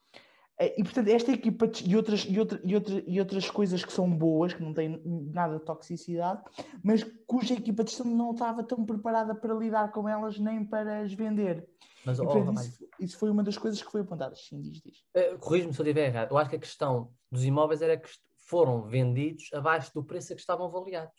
[0.61, 3.93] Uh, e, portanto, esta equipa e outras, e, outra, e, outra, e outras coisas que
[3.93, 5.01] são boas, que não têm
[5.33, 6.43] nada de toxicidade,
[6.83, 11.01] mas cuja equipa de gestão não estava tão preparada para lidar com elas nem para
[11.01, 11.67] as vender.
[12.05, 14.35] Mas, e, portanto, oh, isso, isso, foi uma das coisas que foi apontada.
[14.35, 14.99] Sim, diz, diz.
[15.17, 16.33] Uh, Corrijo-me se eu estiver errado.
[16.33, 20.37] Eu acho que a questão dos imóveis era que foram vendidos abaixo do preço a
[20.37, 21.13] que estavam avaliados.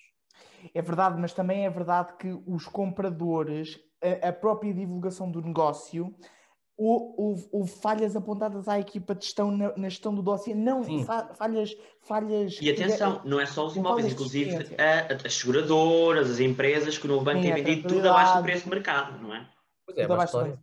[0.73, 6.13] É verdade, mas também é verdade que os compradores, a, a própria divulgação do negócio,
[6.77, 11.33] houve, houve, falhas apontadas à equipa de gestão na, na gestão do dossiê, não fa,
[11.33, 12.57] falhas, falhas.
[12.61, 17.07] E atenção, não é só os imóveis, inclusive a, as seguradoras, as empresas que o
[17.07, 19.47] novo banco tem vendido tudo abaixo do preço de mercado, não é?
[19.85, 20.59] Pois é, é uma história.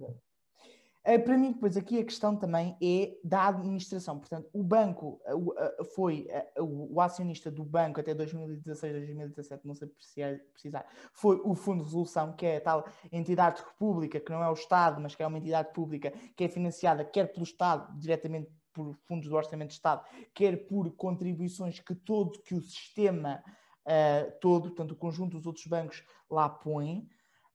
[1.04, 4.20] Uh, para mim, depois, aqui a questão também é da administração.
[4.20, 9.88] Portanto, o banco uh, uh, foi o acionista do banco até 2016, 2017, não sei
[9.88, 14.48] precisar, foi o Fundo de Resolução, que é a tal entidade pública, que não é
[14.48, 18.48] o Estado, mas que é uma entidade pública que é financiada quer pelo Estado, diretamente
[18.72, 23.42] por fundos do Orçamento de Estado, quer por contribuições que todo que o sistema
[24.40, 27.06] todo, portanto, o conjunto dos outros bancos lá põe.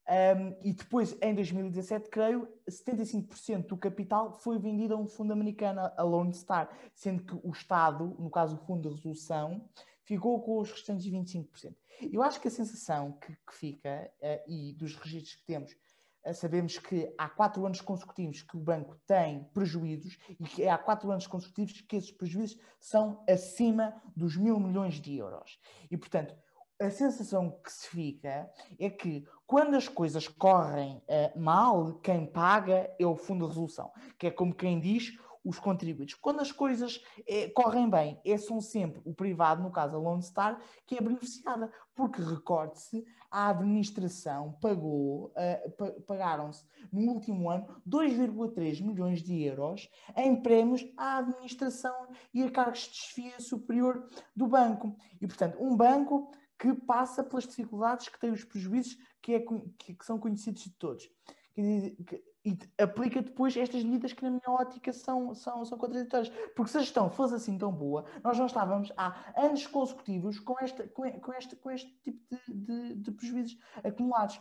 [0.09, 5.81] Um, e depois, em 2017, creio, 75% do capital foi vendido a um fundo americano,
[5.81, 9.67] a Lone Star, sendo que o Estado, no caso o Fundo de Resolução,
[10.03, 11.75] ficou com os restantes 25%.
[12.11, 16.33] Eu acho que a sensação que, que fica, uh, e dos registros que temos, uh,
[16.33, 21.11] sabemos que há quatro anos consecutivos que o banco tem prejuízos e que há quatro
[21.11, 25.59] anos consecutivos que esses prejuízos são acima dos mil milhões de euros.
[25.91, 26.33] E, portanto,
[26.79, 32.93] a sensação que se fica é que quando as coisas correm uh, mal, quem paga
[32.99, 36.15] é o Fundo de Resolução, que é como quem diz os contribuintes.
[36.15, 40.21] Quando as coisas eh, correm bem, é são sempre o privado, no caso a Lone
[40.21, 48.81] Star, que é beneficiada, porque recorde-se, a administração pagou, uh, pagaram-se no último ano 2,3
[48.81, 54.95] milhões de euros em prémios à administração e a cargos de desfia superior do banco.
[55.21, 59.39] E, portanto, um banco que passa pelas dificuldades que tem os prejuízos que, é,
[59.77, 61.09] que, que são conhecidos de todos.
[61.53, 66.29] Que, que, e aplica depois estas medidas que, na minha ótica, são, são, são contraditórias.
[66.55, 70.55] Porque se a gestão fosse assim tão boa, nós não estávamos há anos consecutivos com,
[70.61, 74.39] esta, com, este, com este tipo de, de, de prejuízos acumulados.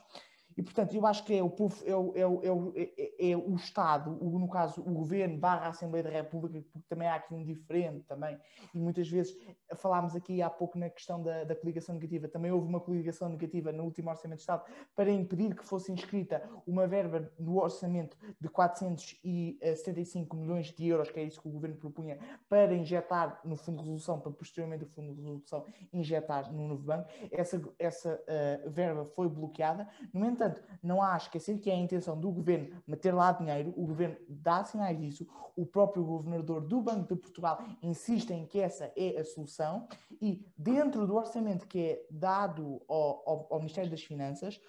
[0.57, 3.31] E, portanto, eu acho que é o povo, é o, é o, é o, é,
[3.33, 7.07] é o Estado, o, no caso, o Governo barra a Assembleia da República, porque também
[7.07, 8.39] há aqui um diferente também,
[8.75, 9.37] e muitas vezes
[9.77, 13.71] falámos aqui há pouco na questão da, da coligação negativa, também houve uma coligação negativa
[13.71, 14.65] no último Orçamento de Estado
[14.95, 21.21] para impedir que fosse inscrita uma verba no orçamento de 475 milhões de euros, que
[21.21, 24.87] é isso que o Governo propunha, para injetar no Fundo de Resolução, para posteriormente o
[24.87, 27.09] Fundo de Resolução injetar no novo banco.
[27.31, 29.87] Essa, essa uh, verba foi bloqueada.
[30.13, 33.33] No entanto, Portanto, não há a esquecer que é a intenção do governo meter lá
[33.33, 38.47] dinheiro, o governo dá sinais disso, o próprio governador do Banco de Portugal insiste em
[38.47, 39.89] que essa é a solução.
[40.21, 44.61] E dentro do orçamento que é dado ao, ao, ao Ministério das Finanças,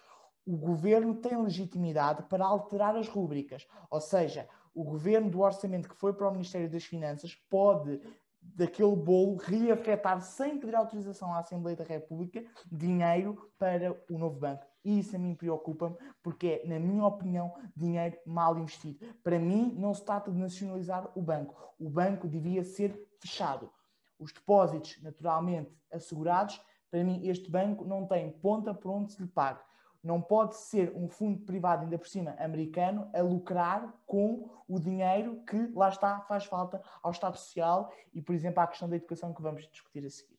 [0.45, 5.95] o governo tem legitimidade para alterar as rúbricas, ou seja, o governo do orçamento que
[5.95, 7.99] foi para o Ministério das Finanças pode
[8.39, 14.66] daquele bolo reafetar sem pedir autorização à Assembleia da República dinheiro para o novo banco.
[14.87, 19.05] E isso a mim preocupa-me, porque é, na minha opinião, dinheiro mal investido.
[19.21, 21.73] Para mim, não se trata de nacionalizar o banco.
[21.77, 23.69] O banco devia ser fechado.
[24.17, 26.61] Os depósitos, naturalmente, assegurados.
[26.89, 29.59] Para mim, este banco não tem ponta por onde se lhe pague.
[30.01, 35.43] Não pode ser um fundo privado, ainda por cima americano, a lucrar com o dinheiro
[35.43, 39.33] que, lá está, faz falta ao Estado Social e, por exemplo, à questão da educação
[39.33, 40.36] que vamos discutir a seguir.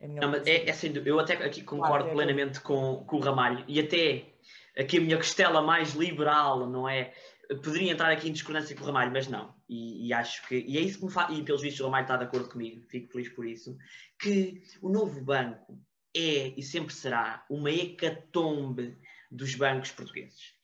[0.00, 3.20] É não, mas é, é eu até aqui concordo claro, é plenamente com, com o
[3.20, 4.24] Ramalho e até
[4.76, 7.12] aqui a minha costela mais liberal, não é?
[7.56, 9.54] poderia entrar aqui em discordância com o Ramalho, mas não.
[9.68, 12.04] E, e acho que, e é isso que me faz, e pelos vistos o Ramalho
[12.04, 13.76] está de acordo comigo, fico feliz por isso,
[14.18, 15.78] que o novo banco
[16.14, 18.96] é e sempre será uma hecatombe
[19.30, 20.54] dos bancos portugueses.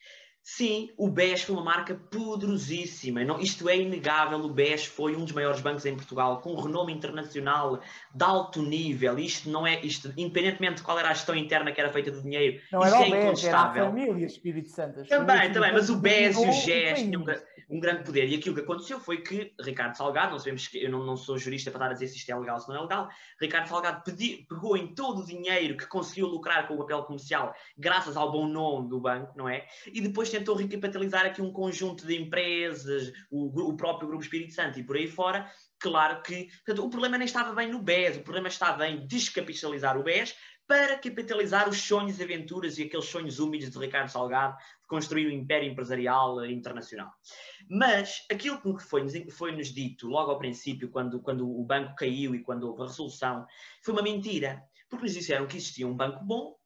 [0.48, 3.24] Sim, o BES foi uma marca poderosíssima.
[3.24, 4.38] Não, isto é inegável.
[4.38, 7.80] O BES foi um dos maiores bancos em Portugal, com um renome internacional
[8.14, 9.18] de alto nível.
[9.18, 12.22] Isto não é, isto, independentemente de qual era a gestão interna que era feita do
[12.22, 13.82] dinheiro, não isto é BES, incontestável.
[13.82, 15.04] Era a família Espírito Santo.
[15.08, 18.28] Também, também, mas o BES e o GES tinham tinham um grande poder.
[18.28, 21.36] E aquilo que aconteceu foi que Ricardo Salgado, não sabemos que eu não, não sou
[21.36, 23.08] jurista para estar a dizer se isto é legal ou se não é legal,
[23.40, 27.54] Ricardo Salgado pedi, pegou em todo o dinheiro que conseguiu lucrar com o papel comercial,
[27.76, 29.66] graças ao bom nome do banco, não é?
[29.86, 34.78] E depois tentou recapitalizar aqui um conjunto de empresas, o, o próprio Grupo Espírito Santo
[34.78, 35.50] e por aí fora.
[35.78, 39.98] Claro que portanto, o problema nem estava bem no BES, o problema estava em descapitalizar
[39.98, 40.34] o BES
[40.66, 45.30] para capitalizar os sonhos, aventuras e aqueles sonhos úmidos de Ricardo Salgado de construir um
[45.30, 47.10] império empresarial internacional.
[47.70, 52.34] Mas aquilo que foi-nos foi -nos dito logo ao princípio, quando, quando o banco caiu
[52.34, 53.46] e quando houve a resolução,
[53.82, 54.62] foi uma mentira.
[54.88, 56.56] Porque nos disseram que existia um banco bom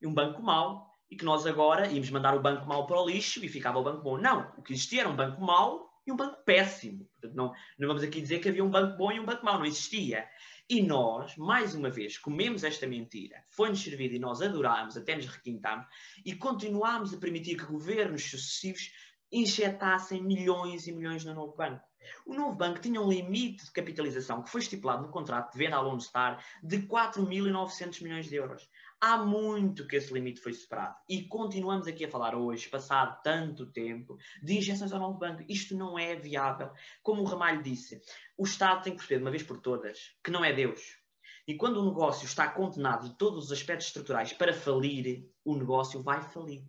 [0.00, 3.06] e um banco mau e que nós agora íamos mandar o banco mau para o
[3.06, 4.18] lixo e ficava o banco bom.
[4.18, 7.06] Não, o que existia era um banco mau e um banco péssimo.
[7.12, 9.58] Portanto, não, não vamos aqui dizer que havia um banco bom e um banco mau,
[9.58, 10.28] não existia.
[10.68, 15.26] E nós, mais uma vez, comemos esta mentira, foi-nos servida e nós adorámos, até nos
[15.26, 15.86] requintámos,
[16.24, 18.92] e continuámos a permitir que governos sucessivos
[19.32, 21.87] injetassem milhões e milhões no novo banco.
[22.24, 25.76] O novo banco tinha um limite de capitalização que foi estipulado no contrato de venda
[25.76, 28.68] à Lone Star de 4.900 milhões de euros.
[29.00, 33.66] Há muito que esse limite foi superado e continuamos aqui a falar hoje, passado tanto
[33.66, 35.44] tempo, de injeções ao novo banco.
[35.48, 36.70] Isto não é viável.
[37.02, 38.00] Como o Ramalho disse,
[38.36, 40.98] o Estado tem que perceber de uma vez por todas que não é Deus.
[41.46, 46.02] E quando o negócio está condenado de todos os aspectos estruturais para falir, o negócio
[46.02, 46.62] vai falir.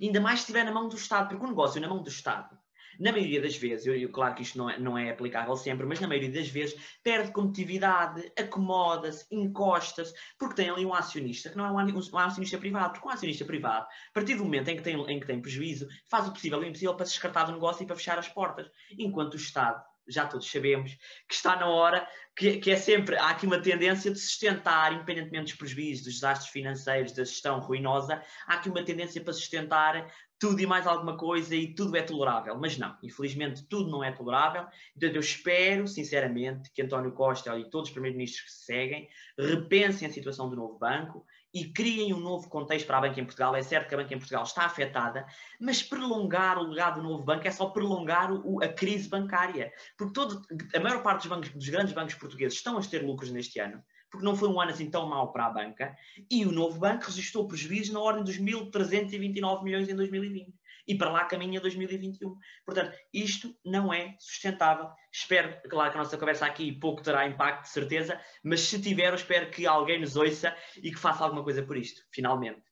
[0.00, 2.58] Ainda mais se estiver na mão do Estado, porque o negócio na mão do Estado
[2.98, 6.00] na maioria das vezes, eu, claro que isto não é, não é aplicável sempre, mas
[6.00, 11.66] na maioria das vezes perde competitividade, acomoda-se, encosta-se, porque tem ali um acionista que não
[11.66, 14.82] é um, um, acionista privado, porque um acionista privado, a partir do momento em que,
[14.82, 17.52] tem, em que tem prejuízo, faz o possível e o impossível para se descartar do
[17.52, 20.96] negócio e para fechar as portas, enquanto o Estado já todos sabemos
[21.28, 25.52] que está na hora, que, que, é sempre, há aqui uma tendência de sustentar, independentemente
[25.52, 30.06] dos prejuízos, dos desastres financeiros, da gestão ruinosa, há aqui uma tendência para sustentar
[30.38, 32.58] tudo e mais alguma coisa e tudo é tolerável.
[32.58, 34.66] Mas não, infelizmente tudo não é tolerável.
[34.94, 40.08] Então eu espero, sinceramente, que António Costa e todos os primeiros-ministros que se seguem repensem
[40.08, 41.24] a situação do novo banco
[41.56, 43.56] e criem um novo contexto para a banca em Portugal.
[43.56, 45.26] É certo que a banca em Portugal está afetada,
[45.58, 49.72] mas prolongar o legado do novo banco é só prolongar o, a crise bancária.
[49.96, 50.42] Porque todo,
[50.74, 53.82] a maior parte dos, bancos, dos grandes bancos portugueses estão a ter lucros neste ano
[54.10, 55.94] porque não foi um ano assim tão mau para a banca,
[56.30, 60.54] e o novo banco registrou prejuízos na ordem dos 1.329 milhões em 2020.
[60.86, 62.36] E para lá caminha 2021.
[62.64, 64.88] Portanto, isto não é sustentável.
[65.12, 69.08] Espero, claro que a nossa conversa aqui pouco terá impacto, de certeza, mas se tiver,
[69.08, 72.62] eu espero que alguém nos ouça e que faça alguma coisa por isto, finalmente.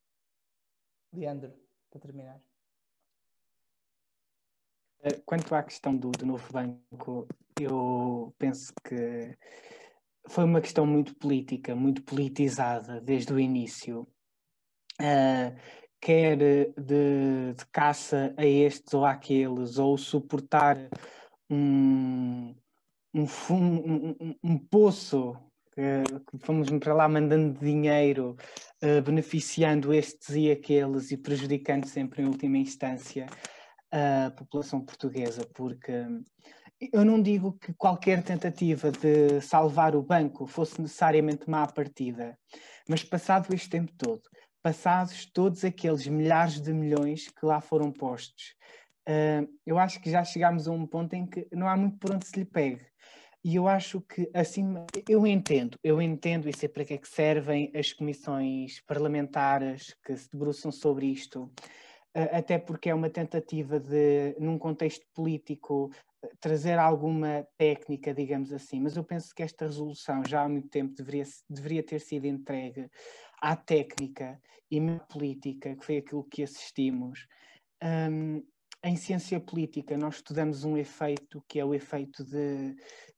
[1.13, 1.53] Leandro,
[1.91, 2.41] para terminar.
[5.03, 7.29] Eh, quanto à questão do, do novo banco,
[7.61, 9.37] eu penso que
[10.29, 14.09] foi uma questão muito política, muito politizada desde o início,
[15.01, 20.77] uh, quer de, de, caça a estes ou àqueles, ou suportar
[21.51, 22.55] um,
[23.15, 25.35] um, um, um poço
[25.75, 28.37] que fomos para lá mandando dinheiro,
[28.83, 33.27] uh, beneficiando estes e aqueles e prejudicando sempre em última instância
[33.91, 36.05] a população portuguesa, porque
[36.93, 42.37] eu não digo que qualquer tentativa de salvar o banco fosse necessariamente má partida,
[42.89, 44.23] mas passado este tempo todo,
[44.65, 48.55] passados todos aqueles milhares de milhões que lá foram postos,
[49.07, 52.15] uh, eu acho que já chegámos a um ponto em que não há muito por
[52.15, 52.81] onde se lhe pegue.
[53.45, 54.75] E eu acho que assim,
[55.07, 60.17] eu entendo, eu entendo e sei para que é que servem as comissões parlamentares que
[60.17, 61.53] se debruçam sobre isto,
[62.15, 65.91] até porque é uma tentativa de, num contexto político,
[66.41, 70.95] trazer alguma técnica, digamos assim, mas eu penso que esta resolução já há muito tempo
[70.95, 72.89] deveria, deveria ter sido entregue
[73.45, 74.41] à técnica
[74.71, 77.27] e à política, que foi aquilo que assistimos.
[77.83, 78.43] Um,
[78.83, 82.75] em ciência política, nós estudamos um efeito que é o efeito de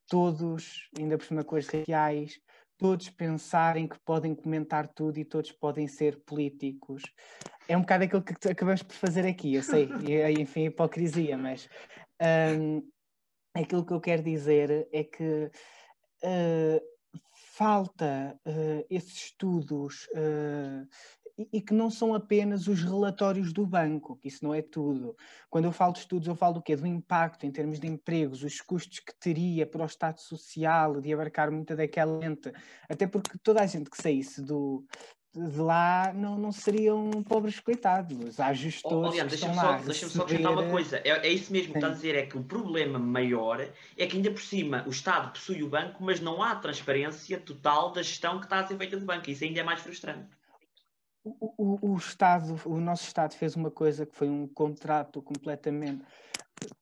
[0.08, 2.40] todos, ainda por cima com as reais,
[2.76, 7.02] todos pensarem que podem comentar tudo e todos podem ser políticos.
[7.68, 11.68] É um bocado aquilo que acabamos por fazer aqui, eu sei, e, enfim, hipocrisia, mas
[12.58, 12.82] um,
[13.54, 15.50] aquilo que eu quero dizer é que
[16.24, 16.95] uh,
[17.56, 20.86] falta uh, esses estudos uh,
[21.52, 25.16] e que não são apenas os relatórios do banco, que isso não é tudo.
[25.48, 26.76] Quando eu falo de estudos, eu falo do quê?
[26.76, 31.12] Do impacto em termos de empregos, os custos que teria para o Estado Social, de
[31.12, 32.52] abarcar muita daquela lente,
[32.88, 34.84] até porque toda a gente que saísse do,
[35.36, 38.40] de lá não, não seriam pobres coitados.
[38.40, 38.96] Há gestores.
[38.96, 40.96] Oh, Leandro, deixa-me só, deixa só acrescentar uma coisa.
[41.04, 44.16] É, é isso mesmo que está a dizer: é que o problema maior é que
[44.16, 48.38] ainda por cima o Estado possui o banco, mas não há transparência total da gestão
[48.38, 49.28] que está a ser feita do banco.
[49.30, 50.26] Isso ainda é mais frustrante.
[51.22, 56.02] O, o, o Estado, o nosso Estado fez uma coisa que foi um contrato completamente.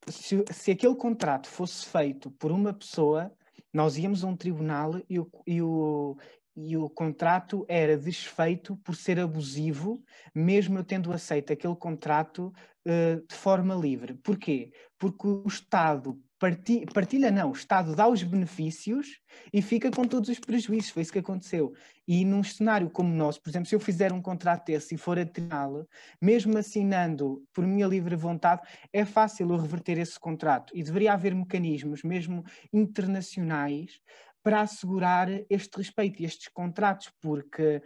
[0.07, 3.33] Se, se aquele contrato fosse feito por uma pessoa,
[3.75, 6.15] nós íamos a um tribunal e o, e o,
[6.55, 10.03] e o contrato era desfeito por ser abusivo,
[10.33, 12.53] mesmo eu tendo aceito aquele contrato
[12.87, 14.13] uh, de forma livre.
[14.15, 14.71] Porquê?
[14.97, 19.19] Porque o Estado partilha, partilha, não, o Estado dá os benefícios
[19.53, 20.91] e fica com todos os prejuízos.
[20.91, 21.73] Foi isso que aconteceu.
[22.07, 24.97] E num cenário como o nosso, por exemplo, se eu fizer um contrato desse e
[24.97, 25.87] for a tribunal,
[26.21, 28.61] mesmo assinando por minha livre vontade,
[28.93, 30.71] é fácil eu reverter esse contrato.
[30.75, 33.99] E deveria haver mecanismos, mesmo internacionais,
[34.45, 37.81] para assegurar este respeito e estes contratos, porque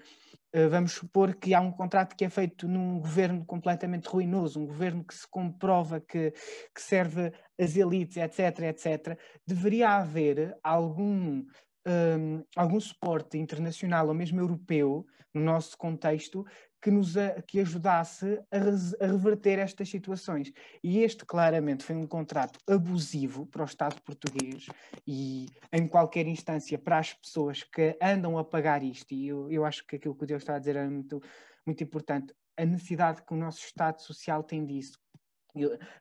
[0.53, 4.67] uh, vamos supor que há um contrato que é feito num governo completamente ruinoso, um
[4.67, 6.31] governo que se comprova que,
[6.75, 11.45] que serve as elites, etc., etc., deveria haver algum
[11.87, 16.45] um, algum suporte internacional ou mesmo europeu, no nosso contexto,
[16.81, 20.51] que nos a, que ajudasse a, res, a, reverter estas situações.
[20.83, 24.67] E este claramente foi um contrato abusivo para o Estado português
[25.05, 29.13] e em qualquer instância para as pessoas que andam a pagar isto.
[29.13, 31.21] E eu, eu acho que aquilo que o Deus está a dizer é muito,
[31.65, 32.33] muito importante.
[32.57, 34.97] A necessidade que o nosso Estado Social tem disso.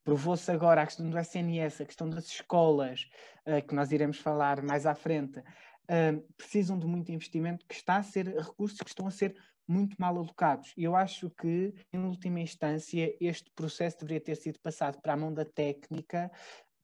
[0.04, 3.08] Provou-se agora a questão do SNS, a questão das escolas,
[3.46, 7.96] uh, que nós iremos falar mais à frente, uh, precisam de muito investimento que está
[7.96, 9.34] a ser, recursos que estão a ser
[9.68, 10.72] muito mal alocados.
[10.76, 15.16] E eu acho que, em última instância, este processo deveria ter sido passado para a
[15.16, 16.30] mão da técnica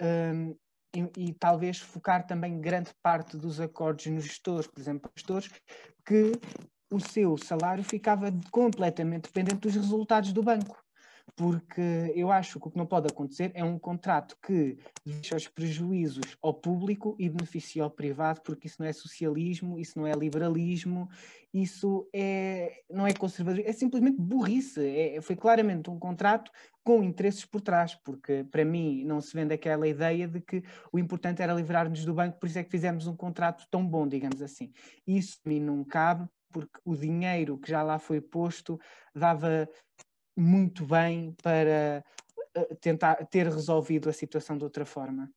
[0.00, 0.54] um,
[0.94, 5.50] e, e, talvez focar também grande parte dos acordos nos gestores, por exemplo, gestores
[6.04, 6.32] que
[6.92, 10.83] o seu salário ficava completamente dependente dos resultados do banco
[11.36, 15.48] porque eu acho que o que não pode acontecer é um contrato que deixa os
[15.48, 20.12] prejuízos ao público e beneficia ao privado, porque isso não é socialismo, isso não é
[20.12, 21.08] liberalismo,
[21.52, 24.80] isso é, não é conservadorismo, é simplesmente burrice.
[24.86, 26.52] É, foi claramente um contrato
[26.84, 30.62] com interesses por trás, porque para mim não se vende aquela ideia de que
[30.92, 34.06] o importante era livrar-nos do banco, por isso é que fizemos um contrato tão bom,
[34.06, 34.72] digamos assim.
[35.04, 38.78] Isso a mim não cabe, porque o dinheiro que já lá foi posto
[39.12, 39.68] dava
[40.36, 42.04] muito bem para
[42.54, 45.32] eh, tentar ter resolvido a situação de outra forma.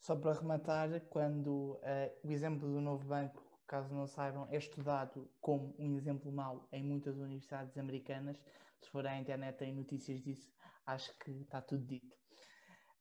[0.00, 1.80] Só para rematar, quando uh,
[2.26, 6.82] o exemplo do novo banco, caso não saibam, é estudado como um exemplo mau em
[6.82, 8.42] muitas universidades americanas,
[8.80, 10.50] se for à internet tem notícias disso,
[10.86, 12.16] acho que está tudo dito.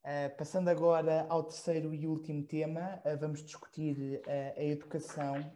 [0.03, 4.21] Uh, passando agora ao terceiro e último tema, uh, vamos discutir
[4.57, 5.53] a educação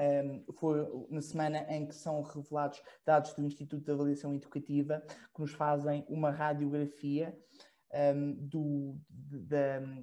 [0.00, 5.02] um, foi na semana em que são revelados dados do Instituto de Avaliação Educativa
[5.34, 7.36] que nos fazem uma radiografia
[7.92, 8.96] um, do,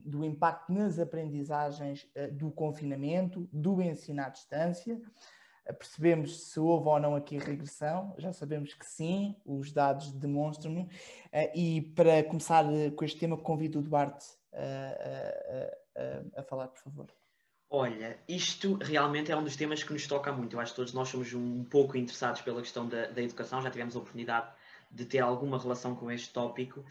[0.05, 4.95] do impacto nas aprendizagens uh, do confinamento, do ensino à distância.
[5.67, 10.83] Uh, percebemos se houve ou não aqui regressão, já sabemos que sim, os dados demonstram-no.
[10.83, 10.89] Uh,
[11.55, 14.25] e para começar com este tema, convido o Duarte
[16.35, 17.16] a falar, por favor.
[17.69, 20.55] Olha, isto realmente é um dos temas que nos toca muito.
[20.55, 23.69] Eu acho que todos nós somos um pouco interessados pela questão da, da educação, já
[23.69, 24.47] tivemos a oportunidade
[24.89, 26.85] de ter alguma relação com este tópico.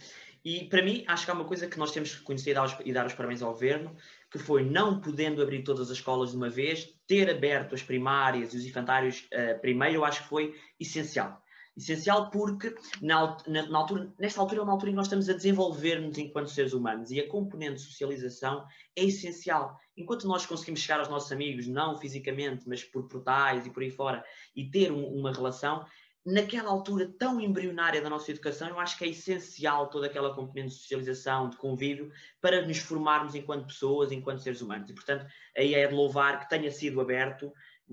[0.44, 2.54] E para mim, acho que há uma coisa que nós temos que conhecer
[2.84, 3.96] e dar os parabéns ao governo,
[4.30, 8.52] que foi não podendo abrir todas as escolas de uma vez, ter aberto as primárias
[8.52, 11.42] e os infantários uh, primeiro, eu acho que foi essencial.
[11.76, 15.28] Essencial porque, na, na, na altura, nesta altura é uma altura em que nós estamos
[15.28, 18.66] a desenvolver-nos enquanto seres humanos e a componente de socialização
[18.96, 19.78] é essencial.
[19.94, 23.90] Enquanto nós conseguimos chegar aos nossos amigos, não fisicamente, mas por portais e por aí
[23.90, 24.24] fora,
[24.54, 25.84] e ter um, uma relação,
[26.26, 30.70] naquela altura tão embrionária da nossa educação, eu acho que é essencial toda aquela componente
[30.70, 32.10] de socialização, de convívio,
[32.40, 34.90] para nos formarmos enquanto pessoas, enquanto seres humanos.
[34.90, 35.24] E, portanto,
[35.56, 37.52] aí é de louvar que tenha sido aberto,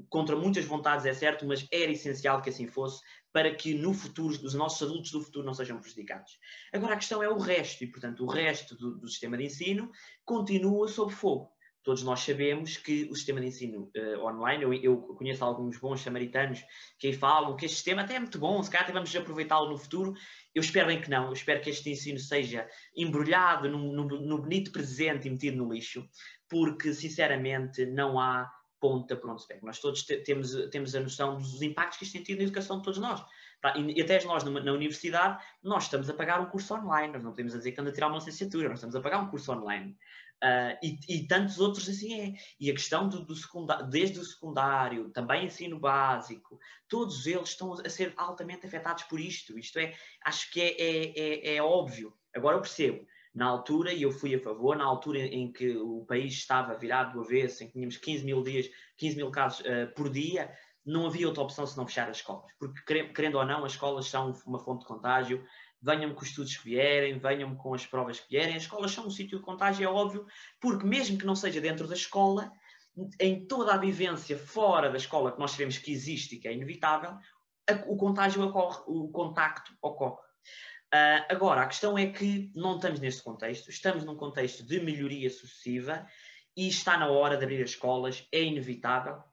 [0.10, 3.04] contra muitas vontades, é certo, mas era essencial que assim fosse,
[3.34, 6.38] para que no futuro os nossos adultos do futuro não sejam prejudicados.
[6.72, 9.92] Agora a questão é o resto, e portanto o resto do, do sistema de ensino
[10.24, 11.52] continua sob fogo.
[11.84, 16.00] Todos nós sabemos que o sistema de ensino uh, online, eu, eu, conheço alguns bons
[16.00, 16.64] samaritanos
[16.98, 19.70] que aí falam que este sistema até é muito bom, se calhar até vamos aproveitá-lo
[19.70, 20.14] no futuro.
[20.56, 24.42] Eu espero bem que não, eu espero que este ensino seja embrulhado no, no, no
[24.42, 26.08] bonito presente e metido no lixo,
[26.48, 28.50] porque sinceramente não há
[28.84, 29.62] ponta onde se pega.
[29.64, 32.80] Nós todos te, temos, temos a noção dos impactos que isto tem tido na educação
[32.80, 33.24] de todos nós.
[33.78, 37.24] E, e até nós, numa, na universidade, nós estamos a pagar um curso online, nós
[37.24, 39.54] não podemos dizer que estamos a tirar uma licenciatura, nós estamos a pagar um curso
[39.54, 39.98] online.
[40.44, 42.34] Uh, e, e, tantos outros assim é.
[42.60, 46.60] E a questão do, do secundário, desde o secundário, também ensino básico,
[46.90, 49.58] todos eles estão a ser altamente afetados por isto.
[49.58, 52.14] Isto é, acho que é, é, é, é óbvio.
[52.36, 56.06] Agora eu percebo, na altura, e eu fui a favor, na altura em que o
[56.06, 59.94] país estava virado do avesso, em que tínhamos 15 mil dias, 15 mil casos uh,
[59.96, 60.52] por dia,
[60.86, 62.52] não havia outra opção senão fechar as escolas.
[62.60, 65.44] Porque, querendo ou não, as escolas são uma fonte de contágio,
[65.82, 68.56] venham com os estudos que vierem, venham com as provas que vierem.
[68.56, 70.26] As escolas são um sítio de contágio, é óbvio,
[70.60, 72.52] porque mesmo que não seja dentro da escola,
[73.20, 76.54] em toda a vivência fora da escola que nós sabemos que existe e que é
[76.54, 77.18] inevitável,
[77.88, 80.22] o contágio ocorre, o contacto ocorre.
[80.94, 85.28] Uh, agora, a questão é que não estamos neste contexto, estamos num contexto de melhoria
[85.28, 86.06] sucessiva
[86.56, 89.24] e está na hora de abrir as escolas, é inevitável.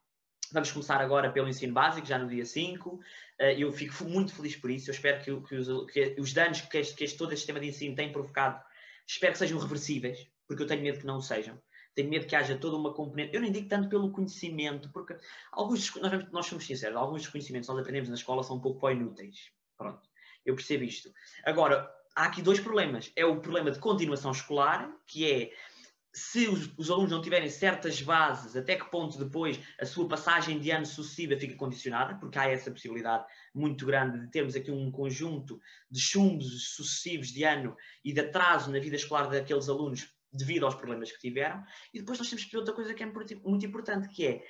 [0.52, 2.98] Vamos começar agora pelo ensino básico, já no dia 5.
[3.38, 4.88] Eh, eu fico muito feliz por isso.
[4.88, 7.60] Eu espero que, que, os, que os, danos que, este, que este, todo este sistema
[7.60, 8.58] de ensino tem provocado,
[9.06, 11.60] espero que sejam reversíveis, porque eu tenho medo que não sejam.
[11.94, 13.34] Tenho medo que haja toda uma componente.
[13.34, 15.14] Eu nem digo tanto pelo conhecimento, porque
[15.52, 18.60] alguns, nós, nós somos sinceros, alguns dos conhecimentos que nós aprendemos na escola são um
[18.60, 19.52] pouco inúteis.
[19.76, 20.09] Pronto,
[20.44, 21.12] eu percebo isto.
[21.44, 23.12] Agora, há aqui dois problemas.
[23.16, 25.52] É o problema de continuação escolar, que é
[26.12, 30.58] se os, os, alunos não tiverem certas bases, até que ponto depois a sua passagem
[30.58, 33.24] de ano sucessiva fica condicionada, porque há essa possibilidade
[33.54, 38.72] muito grande de termos aqui um conjunto de chumbos sucessivos de ano e de atraso
[38.72, 41.62] na vida escolar daqueles alunos devido aos problemas que tiveram.
[41.94, 44.44] E depois nós temos outra coisa que é muito importante, que é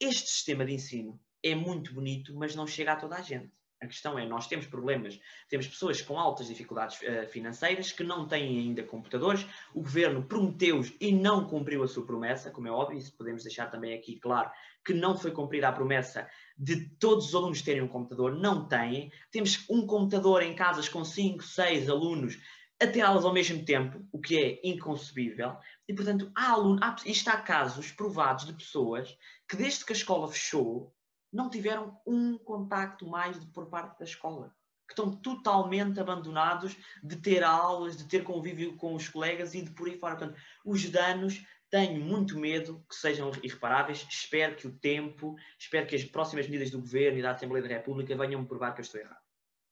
[0.00, 3.52] este sistema de ensino é muito bonito, mas não chega a toda a gente.
[3.80, 5.18] A questão é, nós temos problemas,
[5.48, 10.92] temos pessoas com altas dificuldades uh, financeiras que não têm ainda computadores, o governo prometeu-os
[11.00, 14.50] e não cumpriu a sua promessa, como é óbvio, isso podemos deixar também aqui claro,
[14.84, 19.10] que não foi cumprida a promessa de todos os alunos terem um computador, não têm.
[19.30, 22.38] Temos um computador em casas com 5, 6 alunos
[22.80, 25.56] a ter aulas ao mesmo tempo, o que é inconcebível.
[25.88, 29.16] E, portanto, há, aluno, há, isto há casos provados de pessoas
[29.48, 30.92] que, desde que a escola fechou,
[31.34, 34.54] não tiveram um contacto mais de, por parte da escola.
[34.86, 39.70] Que estão totalmente abandonados de ter aulas, de ter convívio com os colegas e de
[39.70, 40.16] por aí fora.
[40.16, 44.06] Portanto, os danos tenho muito medo que sejam irreparáveis.
[44.08, 47.74] Espero que o tempo, espero que as próximas medidas do Governo e da Assembleia da
[47.74, 49.24] República venham provar que eu estou errado.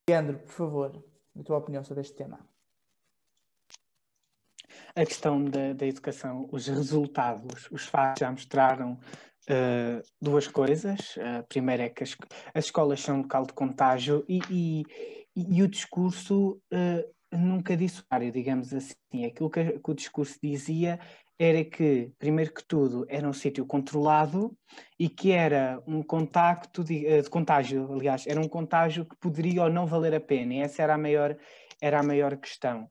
[0.09, 1.05] Leandro, por favor,
[1.39, 2.41] a tua opinião sobre este tema.
[4.97, 8.99] A questão da, da educação, os resultados, os fatos já mostraram
[9.51, 11.17] uh, duas coisas.
[11.19, 12.17] A primeira é que as,
[12.55, 14.85] as escolas são um local de contágio e, e,
[15.37, 19.25] e o discurso uh, nunca disse digamos assim.
[19.27, 20.99] Aquilo que, que o discurso dizia
[21.39, 24.57] era que, primeiro que tudo, era um sítio controlado
[24.99, 29.65] e que era um contacto de, eh, de, contágio, aliás, era um contágio que poderia
[29.65, 31.37] ou não valer a pena, e essa era a maior,
[31.81, 32.89] era a maior questão.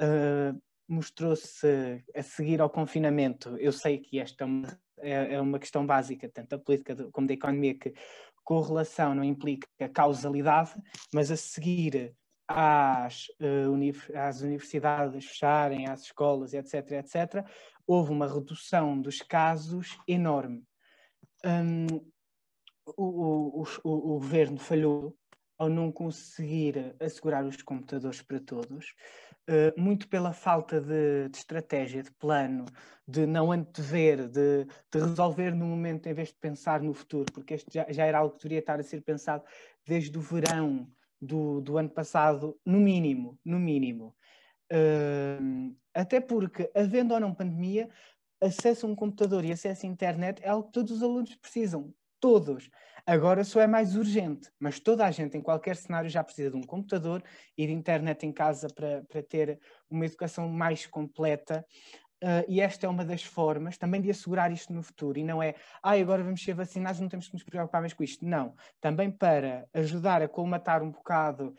[0.00, 0.56] Uh,
[0.90, 5.86] Mostrou-se a seguir ao confinamento, eu sei que esta é uma é, é uma questão
[5.86, 7.92] básica, tanto da política como da economia, que
[8.44, 10.74] correlação não implica causalidade,
[11.12, 12.14] mas a seguir
[12.48, 17.46] às, uh, às universidades fecharem, às escolas, etc., etc.,
[17.86, 20.64] houve uma redução dos casos enorme.
[21.44, 21.86] Um,
[22.96, 25.14] o, o, o, o, governo falhou
[25.58, 28.94] ao não conseguir assegurar os computadores para todos,
[29.48, 32.66] uh, muito pela falta de, de, estratégia, de plano,
[33.06, 37.54] de não antever, de, de, resolver no momento em vez de pensar no futuro, porque
[37.54, 39.42] este já, já, era algo que deveria estar a ser pensado
[39.86, 40.86] desde o verão
[41.20, 44.14] do, do ano passado, no mínimo, no mínimo.
[44.70, 47.88] Uh, até porque, havendo ou não pandemia,
[48.40, 51.92] acesso a um computador e acesso à internet é algo que todos os alunos precisam,
[52.20, 52.70] todos.
[53.08, 56.58] Agora só é mais urgente, mas toda a gente em qualquer cenário já precisa de
[56.58, 57.22] um computador
[57.56, 61.64] e de internet em casa para, ter uma educação mais completa.
[62.22, 65.18] Uh, e esta é uma das formas também de assegurar isto no futuro.
[65.18, 68.04] E não é, ah, agora vamos ser vacinados, não temos que nos preocupar mais com
[68.04, 68.26] isto.
[68.26, 68.54] Não.
[68.78, 71.54] Também para ajudar a colmatar um bocado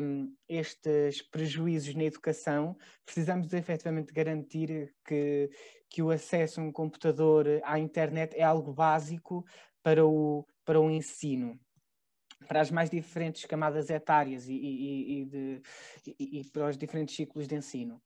[0.00, 5.50] um, estes prejuízos na educação, precisamos de, efetivamente garantir que,
[5.90, 9.44] que o acesso a um computador à internet é algo básico
[9.82, 11.58] para o, para o ensino
[12.46, 15.62] para as mais diferentes camadas etárias e, e, e, de,
[16.20, 18.00] e, para os diferentes ciclos de ensino.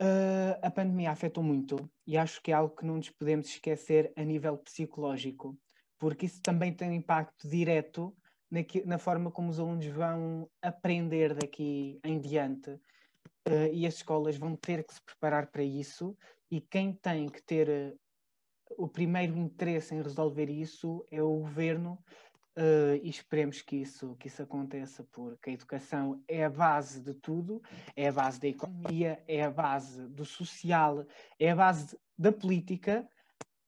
[0.00, 4.12] Uh, a pandemia afetou muito e acho que é algo que não nos podemos esquecer
[4.14, 5.58] a nível psicológico,
[5.98, 8.14] porque isso também tem um impacto direto
[8.50, 12.70] na, na forma como os alunos vão aprender daqui em diante.
[13.48, 16.14] Uh, e as escolas vão ter que se preparar para isso,
[16.50, 17.96] e quem tem que ter
[18.76, 21.98] o primeiro interesse em resolver isso é o governo
[22.56, 27.12] Uh, e esperemos que isso, que isso aconteça, porque a educação é a base de
[27.12, 27.60] tudo,
[27.96, 31.04] é a base da economia, é a base do social,
[31.36, 33.08] é a base da política.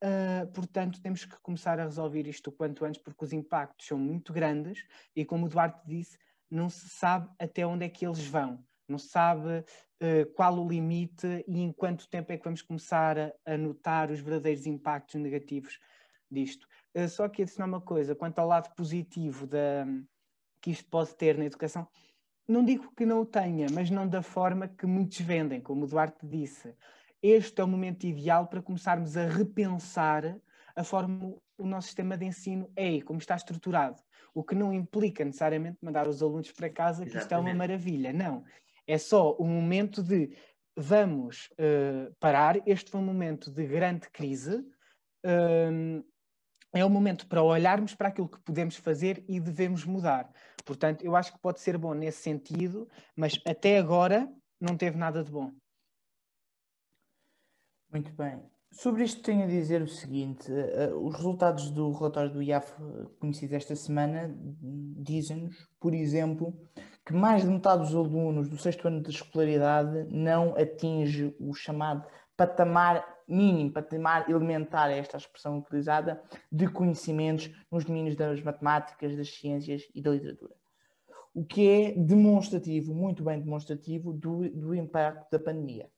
[0.05, 3.99] Uh, portanto, temos que começar a resolver isto o quanto antes, porque os impactos são
[3.99, 4.87] muito grandes
[5.17, 6.17] e, como o Duarte disse,
[6.49, 10.69] não se sabe até onde é que eles vão, não se sabe uh, qual o
[10.69, 15.15] limite e em quanto tempo é que vamos começar a, a notar os verdadeiros impactos
[15.21, 15.79] negativos
[16.31, 16.67] disto.
[16.95, 19.87] Uh, só que adicionar uma coisa, quanto ao lado positivo da,
[20.61, 21.87] que isto pode ter na educação,
[22.49, 25.89] não digo que não o tenha, mas não da forma que muitos vendem, como o
[25.89, 26.75] Duarte disse.
[27.23, 30.39] Este é o momento ideal para começarmos a repensar
[30.77, 34.01] a forma o nosso sistema de ensino é e como está estruturado.
[34.35, 38.13] O que não implica necessariamente mandar os alunos para casa, que isto é uma maravilha.
[38.13, 38.45] Não.
[38.87, 40.37] É só o momento de
[40.77, 42.57] vamos uh, parar.
[42.67, 44.57] Este foi um momento de grande crise.
[45.25, 46.05] Uh,
[46.73, 50.31] é o momento para olharmos para aquilo que podemos fazer e devemos mudar.
[50.65, 54.31] Portanto, eu acho que pode ser bom nesse sentido, mas até agora
[54.61, 55.53] não teve nada de bom.
[57.91, 58.56] Muito bem.
[58.73, 62.73] Sobre isto tenho a dizer o seguinte: uh, os resultados do relatório do IAF
[63.19, 64.35] conhecidos esta semana
[64.99, 66.55] dizem-nos, por exemplo,
[67.05, 72.05] que mais de metade dos alunos do sexto ano de escolaridade não atinge o chamado
[72.37, 79.35] patamar mínimo, patamar elementar, é esta expressão utilizada, de conhecimentos nos domínios das matemáticas, das
[79.35, 80.55] ciências e da literatura.
[81.35, 85.91] O que é demonstrativo, muito bem demonstrativo, do, do impacto da pandemia.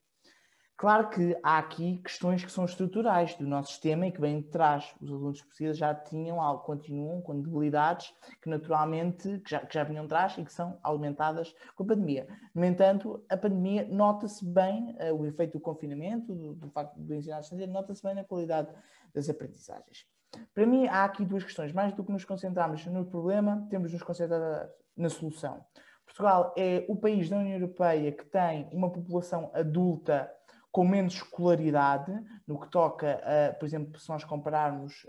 [0.79, 4.47] Claro que há aqui questões que são estruturais do nosso sistema e que vêm de
[4.47, 4.95] trás.
[5.01, 9.83] Os alunos portugueses já tinham algo, continuam com debilidades que naturalmente que já, que já
[9.83, 12.29] vinham de trás e que são alimentadas com a pandemia.
[12.55, 17.13] No entanto, a pandemia nota-se bem, uh, o efeito do confinamento, do, do facto do
[17.13, 18.73] à distância, nota-se bem na qualidade
[19.13, 20.05] das aprendizagens.
[20.53, 21.73] Para mim, há aqui duas questões.
[21.73, 25.61] Mais do que nos concentrarmos no problema, temos de nos concentrar na solução.
[26.05, 30.31] Portugal é o país da União Europeia que tem uma população adulta
[30.71, 32.11] com menos escolaridade,
[32.47, 35.05] no que toca, a, por exemplo, se nós compararmos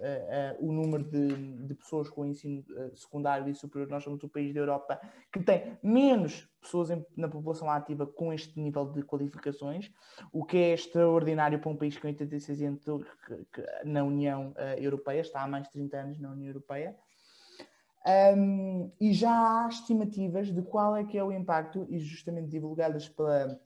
[0.58, 4.61] o número de, de, pessoas com ensino secundário e superior, nós somos o país da
[4.61, 5.00] Europa
[5.32, 9.90] que tem menos pessoas em, na população ativa com este nível de qualificações,
[10.32, 12.84] o que é extraordinário para um país com 86 anos
[13.84, 16.96] na União Europeia, está há mais de 30 anos na União Europeia.
[18.06, 23.08] Um, e já há estimativas de qual é que é o impacto, e justamente divulgadas
[23.08, 23.61] pela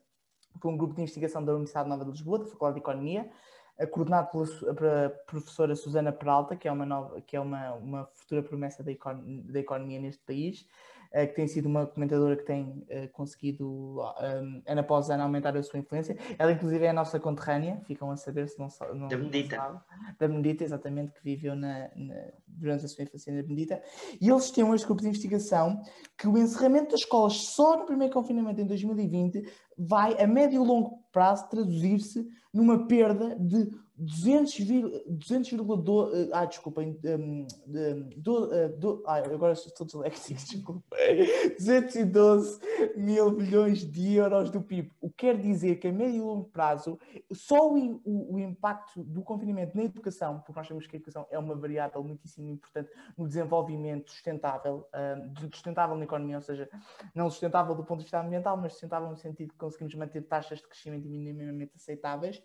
[0.61, 3.31] por um grupo de investigação da Universidade Nova de Lisboa, da Faculdade de Economia,
[3.79, 8.07] eh, coordenado pela, pela, professora Susana Peralta, que é uma, nova, que é uma, uma
[8.15, 10.67] futura promessa da, econ, da economia neste país,
[11.29, 15.63] que tem sido uma comentadora que tem uh, conseguido, um, ano após ano, aumentar a
[15.63, 16.17] sua influência.
[16.37, 19.85] Ela, inclusive, é a nossa conterrânea, ficam a saber se não, não Da Benedita.
[20.19, 22.15] da Benedita, exatamente, que viveu na, na,
[22.49, 23.81] durante a sua infância na Benedita.
[24.21, 25.81] E eles tinham este grupo de investigação
[26.19, 29.45] que o encerramento das escolas só no primeiro confinamento em 2020
[29.79, 36.13] vai, a médio e longo prazo, traduzir-se numa perda de 200,2.
[36.13, 36.99] Eh, ah, desculpem.
[38.17, 40.97] Do, uh, do, ah, agora estou disléxico, desculpa.
[41.59, 42.61] 212
[42.97, 44.91] mil milhões de euros do PIB.
[45.01, 46.99] O que quer dizer que a médio e longo prazo,
[47.33, 51.27] só o, o, o, impacto do confinamento na educação, porque nós sabemos que a educação
[51.31, 56.69] é uma variável muitíssimo importante no desenvolvimento sustentável, uh, sustentável na economia, ou seja,
[57.15, 60.59] não sustentável do ponto de vista ambiental, mas sustentável no sentido que conseguimos manter taxas
[60.59, 62.43] de crescimento minimamente aceitáveis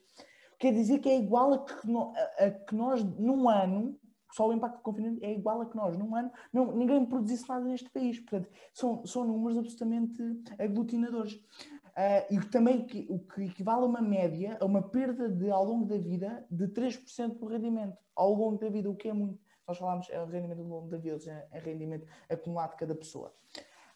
[0.60, 3.98] quer dizer que é igual a que, no, a, a que nós, num ano,
[4.32, 7.48] só o impacto do confinamento é igual a que nós, num ano, não, ninguém produzisse
[7.50, 8.20] nada neste país.
[8.20, 10.22] Portanto, são, são números absolutamente
[10.60, 11.34] aglutinadores.
[11.34, 15.66] Uh, e também que, o que equivale a uma média, a uma perda de, ao
[15.66, 17.98] longo da vida de 3% do rendimento.
[18.16, 19.40] Ao longo da vida, o que é muito.
[19.68, 22.96] Nós falamos é o rendimento ao longo da vida, é, é rendimento acumulado de cada
[22.96, 23.34] pessoa.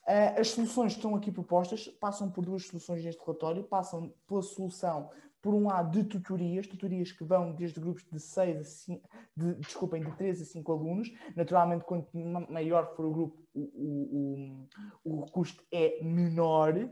[0.08, 3.64] Uh, as soluções que estão aqui propostas passam por duas soluções neste relatório.
[3.64, 5.10] Passam pela solução
[5.44, 9.54] por um lado, de tutorias, tutorias que vão desde grupos de 6 a 5, de,
[9.56, 11.12] desculpem, de 3 a 5 alunos.
[11.36, 14.68] Naturalmente, quanto maior for o grupo, o,
[15.04, 16.76] o, o, custo é menor.
[16.78, 16.90] Uh,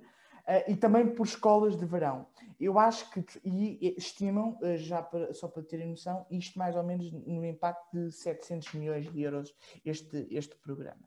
[0.67, 2.27] e também por escolas de verão.
[2.59, 6.83] Eu acho que, e estimam, uh, já para, só para terem noção, isto mais ou
[6.83, 10.99] menos no impacto de 700 milhões de euros este, este programa.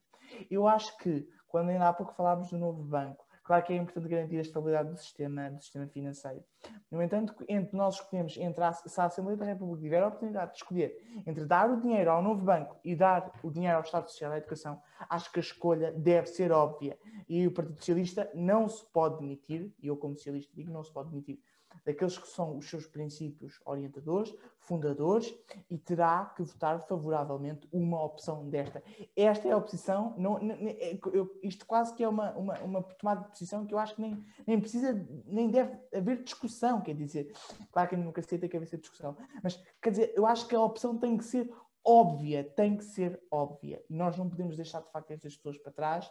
[0.50, 4.08] Eu acho que, quando ainda há pouco falávamos do novo banco, Claro que é importante
[4.08, 6.42] garantir a estabilidade do sistema, do sistema financeiro.
[6.90, 10.52] No entanto, entre nós escolhemos, entre a, se a Assembleia da República tiver a oportunidade
[10.52, 14.08] de escolher entre dar o dinheiro ao novo banco e dar o dinheiro ao Estado
[14.08, 14.80] Social à Educação,
[15.10, 16.98] acho que a escolha deve ser óbvia.
[17.28, 20.90] E o Partido Socialista não se pode demitir, e eu como socialista digo, não se
[20.90, 21.38] pode demitir
[21.84, 25.34] daqueles que são os seus princípios orientadores, fundadores,
[25.68, 28.82] e terá que votar favoravelmente uma opção desta.
[29.14, 33.22] Esta é a opção, não, é, eu, isto quase que é uma, uma, uma, tomada
[33.22, 34.92] de posição que eu acho que nem, nem precisa,
[35.26, 37.32] nem deve haver discussão, quer dizer,
[37.70, 40.60] claro que a democracia tem que haver discussão, mas quer dizer, eu acho que a
[40.60, 41.50] opção tem que ser
[41.84, 43.84] óbvia, tem que ser óbvia.
[43.90, 46.10] Nós não podemos deixar de facto estas pessoas para trás.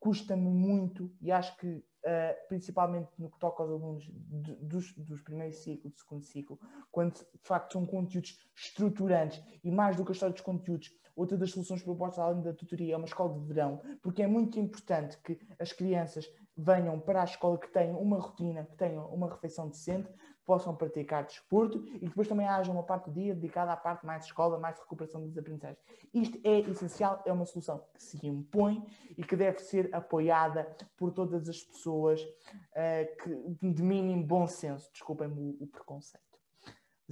[0.00, 5.20] Custa-me muito e acho que, uh, principalmente no que toca aos alunos de, dos, dos
[5.22, 6.58] primeiros ciclo, do segundo ciclo,
[6.90, 11.36] quando de facto são conteúdos estruturantes e mais do que a história dos conteúdos, outra
[11.36, 15.18] das soluções propostas além da tutoria é uma escola de verão, porque é muito importante
[15.18, 19.68] que as crianças venham para a escola que tenham uma rotina, que tenham uma refeição
[19.68, 20.08] decente,
[20.48, 24.22] possam praticar desporto e depois também haja uma parte do dia dedicada à parte mais
[24.22, 25.78] de escola, mais de recuperação das aprendizagens.
[26.14, 28.82] Isto é essencial, é uma solução que se impõe
[29.18, 34.90] e que deve ser apoiada por todas as pessoas uh, que, de mínimo bom senso.
[34.90, 36.24] Desculpem-me o, o, preconceito.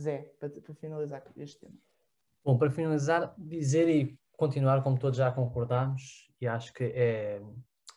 [0.00, 1.76] Zé, para, para finalizar este tema.
[2.42, 7.42] Bom, para finalizar, dizer e continuar como todos já concordamos, e acho que é,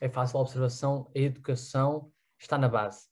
[0.02, 3.09] é fácil a observação, a educação está na base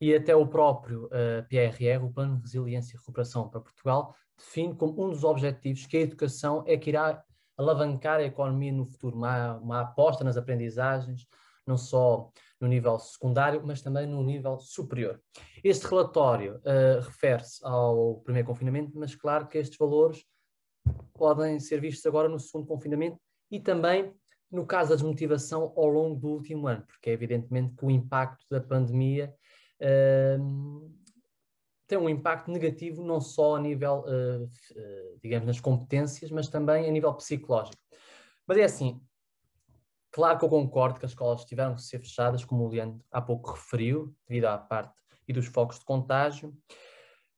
[0.00, 4.14] e até o próprio uh, eh, PRR, o Plano de Resiliência e Recuperação para Portugal,
[4.36, 7.22] define como um dos objetivos que a educação é que irá
[7.58, 11.26] alavancar a economia no futuro, uma, uma aposta nas aprendizagens,
[11.66, 15.20] não só no nível secundário, mas também no nível superior.
[15.62, 20.24] Este relatório uh, refere-se ao primeiro confinamento, mas claro que estes valores
[21.12, 23.18] podem ser vistos agora no segundo confinamento
[23.50, 24.14] e também
[24.50, 28.44] no caso da desmotivação ao longo do último ano, porque é evidentemente que o impacto
[28.50, 29.32] da pandemia
[31.90, 36.88] tem um impacto negativo não só a nível, uh, uh, digamos, nas competências, mas também
[36.88, 37.82] a nível psicológico.
[38.46, 39.02] Mas é assim,
[40.12, 43.20] claro que eu concordo que as escolas tiveram que ser fechadas, como o Leandro há
[43.20, 44.94] pouco referiu, devido à parte
[45.26, 46.56] e dos focos de contágio.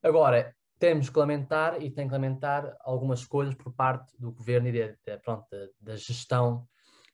[0.03, 4.73] Agora, temos que lamentar e tem que lamentar algumas coisas por parte do governo e
[4.73, 5.47] de, de, pronto,
[5.81, 6.69] da gestão,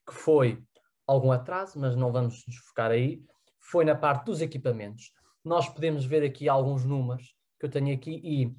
[0.05, 0.61] que foi
[1.07, 3.23] algum atraso, mas não vamos nos focar aí,
[3.59, 5.13] foi na parte dos equipamentos
[5.43, 8.55] nós podemos ver aqui alguns números que eu tenho aqui e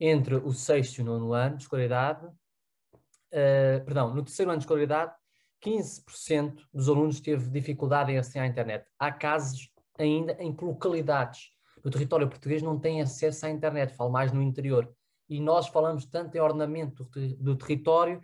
[0.00, 4.64] entre o sexto e o nono ano de escolaridade, uh, perdão, no terceiro ano de
[4.64, 5.12] escolaridade,
[5.64, 8.86] 15% dos alunos teve dificuldade em acessar à internet.
[8.98, 11.50] Há casos ainda em que localidades
[11.82, 14.92] do território português não têm acesso à internet, falo mais no interior.
[15.28, 18.20] E nós falamos tanto em ordenamento do, do território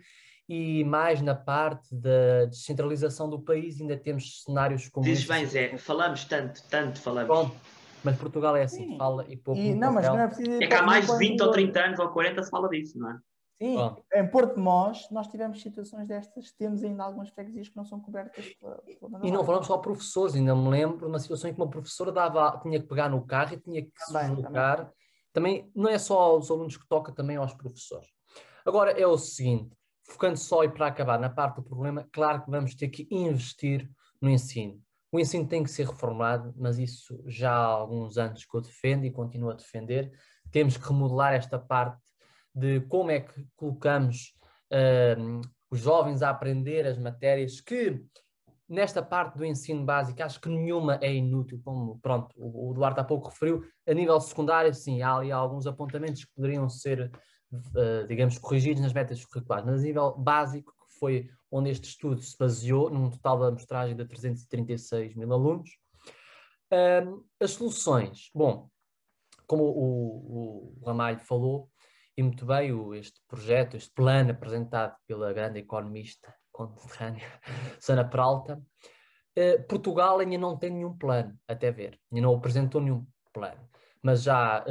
[0.47, 5.05] e mais na parte da descentralização do país, ainda temos cenários como.
[5.05, 7.27] Diz bem, Zé, falamos tanto, tanto falamos.
[7.27, 7.55] Bom,
[8.03, 8.97] mas Portugal é assim, Sim.
[8.97, 9.59] fala e pouco.
[9.59, 10.63] E, não, mas não é preciso.
[10.63, 13.11] É que há mais de 20 ou 30 anos ou 40 se fala disso, não
[13.11, 13.19] é?
[13.61, 14.03] Sim, Bom.
[14.15, 17.99] em Porto de Mós nós tivemos situações destas, temos ainda algumas freguesias que não são
[17.99, 21.53] cobertas pela, pela E não falamos só professores, ainda me lembro de uma situação em
[21.53, 24.77] que uma professora dava, tinha que pegar no carro e tinha que também, se deslocar.
[24.77, 24.93] Também.
[25.31, 28.07] também não é só aos alunos que toca, também aos professores.
[28.65, 29.77] Agora é o seguinte,
[30.07, 33.87] focando só e para acabar na parte do problema, claro que vamos ter que investir
[34.19, 34.81] no ensino.
[35.11, 39.05] O ensino tem que ser reformado, mas isso já há alguns anos que eu defendo
[39.05, 40.11] e continuo a defender.
[40.51, 42.01] Temos que remodelar esta parte
[42.55, 44.33] de como é que colocamos
[44.71, 48.01] uh, os jovens a aprender as matérias que
[48.71, 53.03] nesta parte do ensino básico acho que nenhuma é inútil, como pronto, o, Duarte há
[53.03, 57.11] pouco referiu, a nível secundário sim, há ali alguns apontamentos que poderiam ser,
[57.51, 62.21] uh, digamos, corrigidos nas metas curriculares, mas a nível básico, que foi onde este estudo
[62.21, 65.69] se baseou, num total de amostragem de 336 mil alunos.
[66.71, 68.69] Um, as soluções, bom,
[69.45, 71.69] como o, o, Ramalho falou,
[72.15, 77.27] e muito bem, o, este projeto, este plano apresentado pela grande economista contemporânea,
[77.81, 78.61] Sana Peralta,
[79.37, 83.69] uh, Portugal ainda não tem nenhum plano, até ver, ainda não apresentou nenhum plano.
[84.03, 84.65] Mas já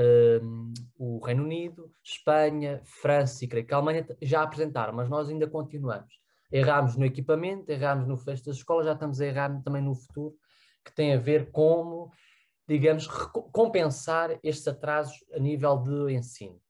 [0.98, 5.46] o Reino Unido, Espanha, França e creio que a Alemanha já apresentaram, mas nós ainda
[5.46, 6.12] continuamos
[6.50, 10.34] erramos no equipamento, erramos no fecho das escolas, já estamos a errar também no futuro,
[10.84, 12.10] que tem a ver como,
[12.66, 13.06] digamos,
[13.52, 16.60] compensar estes atrasos a nível de ensino.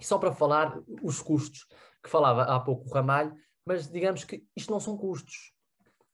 [0.00, 1.66] E só para falar os custos,
[2.02, 3.34] que falava há pouco o Ramalho,
[3.64, 5.52] mas digamos que isto não são custos.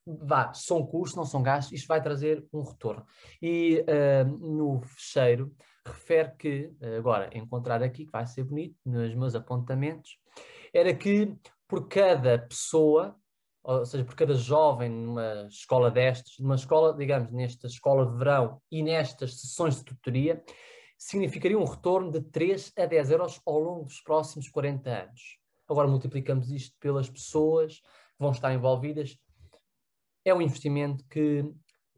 [0.07, 3.07] Vá, são custos, não são gastos, isto vai trazer um retorno.
[3.41, 9.35] E uh, no fecheiro refere que, agora encontrar aqui, que vai ser bonito, nos meus
[9.35, 10.19] apontamentos,
[10.73, 11.35] era que
[11.69, 13.15] por cada pessoa,
[13.63, 18.61] ou seja, por cada jovem numa escola destas, numa escola, digamos, nesta escola de verão
[18.71, 20.43] e nestas sessões de tutoria,
[20.97, 25.39] significaria um retorno de 3 a 10 euros ao longo dos próximos 40 anos.
[25.69, 29.17] Agora multiplicamos isto pelas pessoas que vão estar envolvidas.
[30.25, 31.45] É um investimento que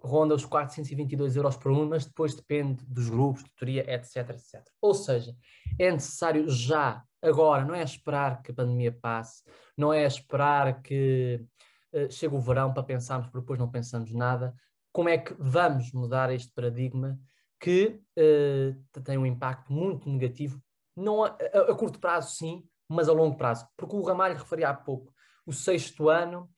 [0.02, 4.62] ronda os 422 euros por aluno, mas depois depende dos grupos, tutoria, etc, etc.
[4.80, 5.36] Ou seja,
[5.78, 9.42] é necessário já, agora, não é esperar que a pandemia passe,
[9.76, 11.44] não é esperar que
[11.92, 14.54] uh, chegue o verão para pensarmos, porque depois não pensamos nada.
[14.92, 17.18] Como é que vamos mudar este paradigma
[17.60, 20.60] que uh, tem um impacto muito negativo,
[20.96, 23.66] não a, a, a, curto prazo sim, mas a longo prazo.
[23.76, 25.12] Porque o Ramalho referia há pouco,
[25.46, 26.48] o sexto ano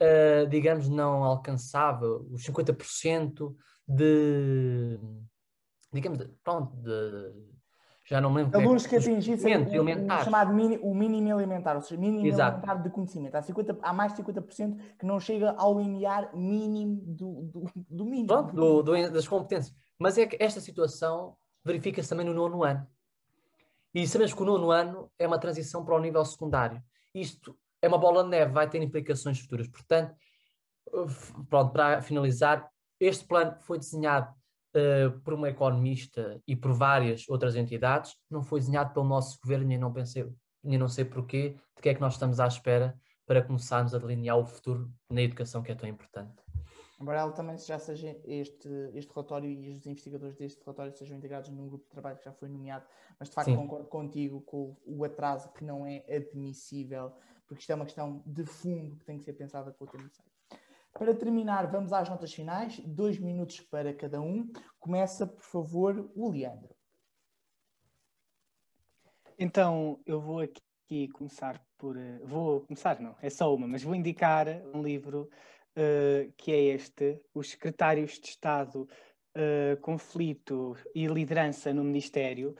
[0.00, 3.54] uh, digamos, não alcançava os 50%
[3.86, 4.98] de,
[5.92, 7.32] digamos, de, pronto, de,
[8.10, 8.58] já não me lembro.
[8.58, 12.56] É Alunos que atingissem o, o, chamado mini, o mínimo alimentar, ou seja, mínimo Exato.
[12.56, 13.36] alimentar de conhecimento.
[13.36, 18.04] Há, 50, há mais de 50% que não chega ao limiar mínimo do, do, do
[18.04, 18.26] mínimo.
[18.26, 19.72] Pronto, do, do, das competências.
[19.96, 22.84] Mas é que esta situação verifica-se também no nono ano.
[23.94, 26.82] E sabemos que o nono ano é uma transição para o nível secundário.
[27.14, 29.68] Isto é uma bola de neve, vai ter implicações futuras.
[29.68, 30.16] Portanto,
[31.48, 34.34] pronto, para finalizar, este plano foi desenhado
[34.74, 39.72] uh, por uma economista e por várias outras entidades, não foi desenhado pelo nosso governo
[39.72, 40.28] e não pensei,
[40.64, 43.98] e não sei porquê, de que é que nós estamos à espera para começarmos a
[43.98, 46.34] delinear o futuro na educação que é tão importante.
[47.00, 51.66] Embora também já seja este, este relatório e os investigadores deste relatório sejam integrados num
[51.66, 52.84] grupo de trabalho que já foi nomeado,
[53.18, 53.56] mas de facto Sim.
[53.56, 57.12] concordo contigo com o atraso que não é admissível
[57.50, 60.08] porque isto é uma questão de fundo que tem que ser pensada com o tema
[61.00, 64.52] Para terminar, vamos às notas finais, dois minutos para cada um.
[64.78, 66.76] Começa, por favor, o Leandro.
[69.38, 71.96] Então, eu vou aqui começar por.
[71.96, 75.30] Eh, vou começar, não, é só uma, mas vou indicar um livro
[75.74, 82.54] uh, que é este: Os Secretários de Estado, uh, Conflito e Liderança no Ministério,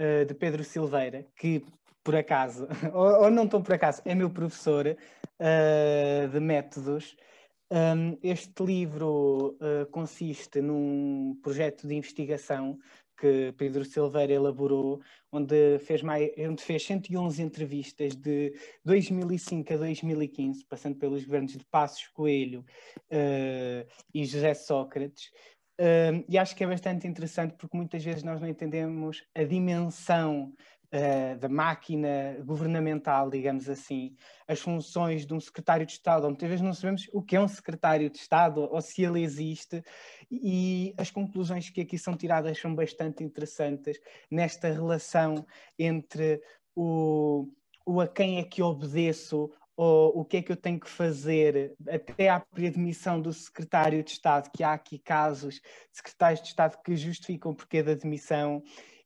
[0.00, 1.62] uh, de Pedro Silveira, que
[2.02, 4.96] por acaso, ou, ou, não tão por acaso, é meu professor
[6.32, 7.14] de métodos.
[7.72, 12.78] Um, este livro uh, consiste num projeto de investigação
[13.16, 15.00] que Pedro Silveira elaborou,
[15.32, 18.52] onde fez, mais, onde fez 111 entrevistas de
[18.84, 22.60] 2005 a 2015, passando pelos governos de Passos Coelho
[23.10, 25.30] uh, e José Sócrates.
[25.80, 30.52] Uh, e acho que é bastante interessante porque muitas vezes nós não entendemos a dimensão
[30.92, 34.14] uh, da máquina governamental, digamos assim,
[34.46, 37.40] as funções de um secretário de Estado, ou muitas vezes não sabemos o que é
[37.40, 39.82] um secretário de Estado ou se ele existe,
[40.30, 43.98] e as conclusões que aqui são tiradas são bastante interessantes
[44.30, 45.46] nesta relação
[45.78, 46.40] entre
[46.74, 47.48] o,
[47.86, 51.74] o a quem é que obedeço ou o que é que eu tenho que fazer
[51.88, 55.62] até à admissão do secretário de Estado, que há aqui casos de
[55.92, 58.62] secretários de Estado que justificam o porquê da demissão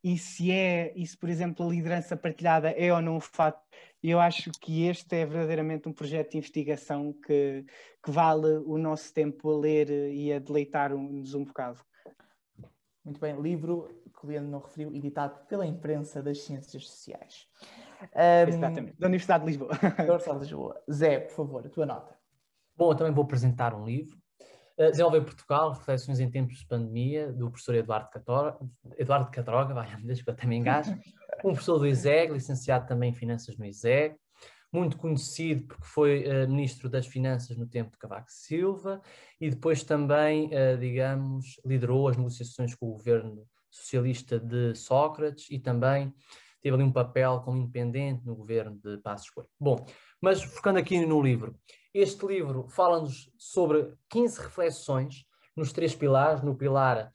[0.07, 3.61] e se é, e se por exemplo a liderança partilhada é ou não um fato,
[4.01, 7.67] eu acho que este é verdadeiramente um projeto de investigação que,
[8.01, 11.81] que vale o nosso tempo a ler e a deleitar-nos um bocado.
[13.05, 17.49] Muito bem, livro que o Leandro não referiu, editado pela imprensa das ciências sociais.
[18.15, 19.71] Um, Exatamente, da Universidade de Lisboa.
[19.75, 20.83] Da Universidade de Lisboa.
[20.89, 22.17] Zé, por favor, a tua nota.
[22.77, 24.17] Bom, eu também vou apresentar um livro
[24.79, 28.59] Uh, desenvolveu Portugal, Reflexões em Tempos de Pandemia, do professor Eduardo Catroga,
[28.99, 30.99] Eduardo Catroga, vai, desde que eu também engasgo,
[31.45, 34.17] um professor do ISEG, licenciado também em Finanças no ISEG,
[34.73, 39.01] muito conhecido porque foi uh, Ministro das Finanças no tempo de Cavaco Silva.
[39.41, 45.59] E depois também, uh, digamos, liderou as negociações com o governo socialista de Sócrates e
[45.59, 46.13] também
[46.63, 49.49] teve ali um papel como independente no governo de Passos Coelho.
[49.59, 49.87] Bom,
[50.21, 51.55] mas focando aqui no livro,
[51.99, 55.25] este livro fala-nos sobre 15 reflexões
[55.57, 57.11] nos três pilares, no pilar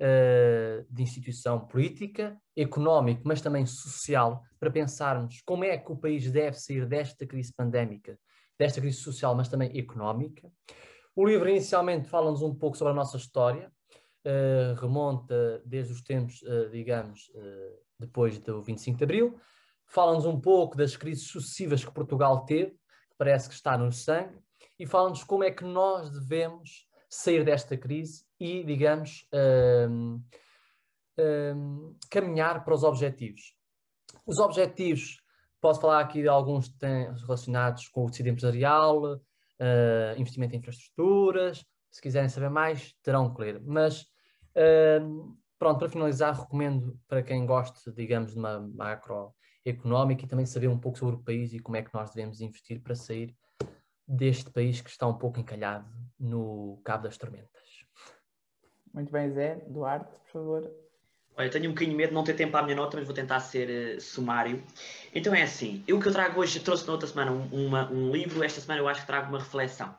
[0.00, 6.30] uh, de instituição política, económico, mas também social, para pensarmos como é que o país
[6.30, 8.18] deve sair desta crise pandémica,
[8.58, 10.50] desta crise social, mas também económica.
[11.14, 13.70] O livro inicialmente fala-nos um pouco sobre a nossa história,
[14.26, 17.30] uh, remonta desde os tempos, uh, digamos,
[18.00, 19.38] depois do 25 de Abril,
[19.86, 22.74] fala-nos um pouco das crises sucessivas que Portugal teve,
[23.22, 24.36] parece que está no sangue,
[24.80, 29.28] e fala-nos como é que nós devemos sair desta crise e, digamos,
[29.88, 30.20] um,
[31.16, 33.54] um, caminhar para os objetivos.
[34.26, 35.22] Os objetivos,
[35.60, 36.68] posso falar aqui de alguns
[37.24, 43.40] relacionados com o tecido empresarial, uh, investimento em infraestruturas, se quiserem saber mais, terão que
[43.40, 43.62] ler.
[43.64, 44.02] Mas,
[44.56, 49.32] uh, pronto, para finalizar, recomendo para quem gosta, digamos, de uma macro
[49.64, 52.40] económica e também saber um pouco sobre o país e como é que nós devemos
[52.40, 53.34] investir para sair
[54.06, 55.88] deste país que está um pouco encalhado
[56.18, 57.62] no Cabo das Tormentas.
[58.92, 59.64] Muito bem, Zé.
[59.68, 60.82] Duarte, por favor.
[61.34, 63.40] Olha, tenho um bocadinho medo de não ter tempo à minha nota, mas vou tentar
[63.40, 64.62] ser uh, sumário.
[65.14, 68.12] Então é assim, eu que eu trago hoje, trouxe na outra semana um, uma, um
[68.12, 69.96] livro, esta semana eu acho que trago uma reflexão.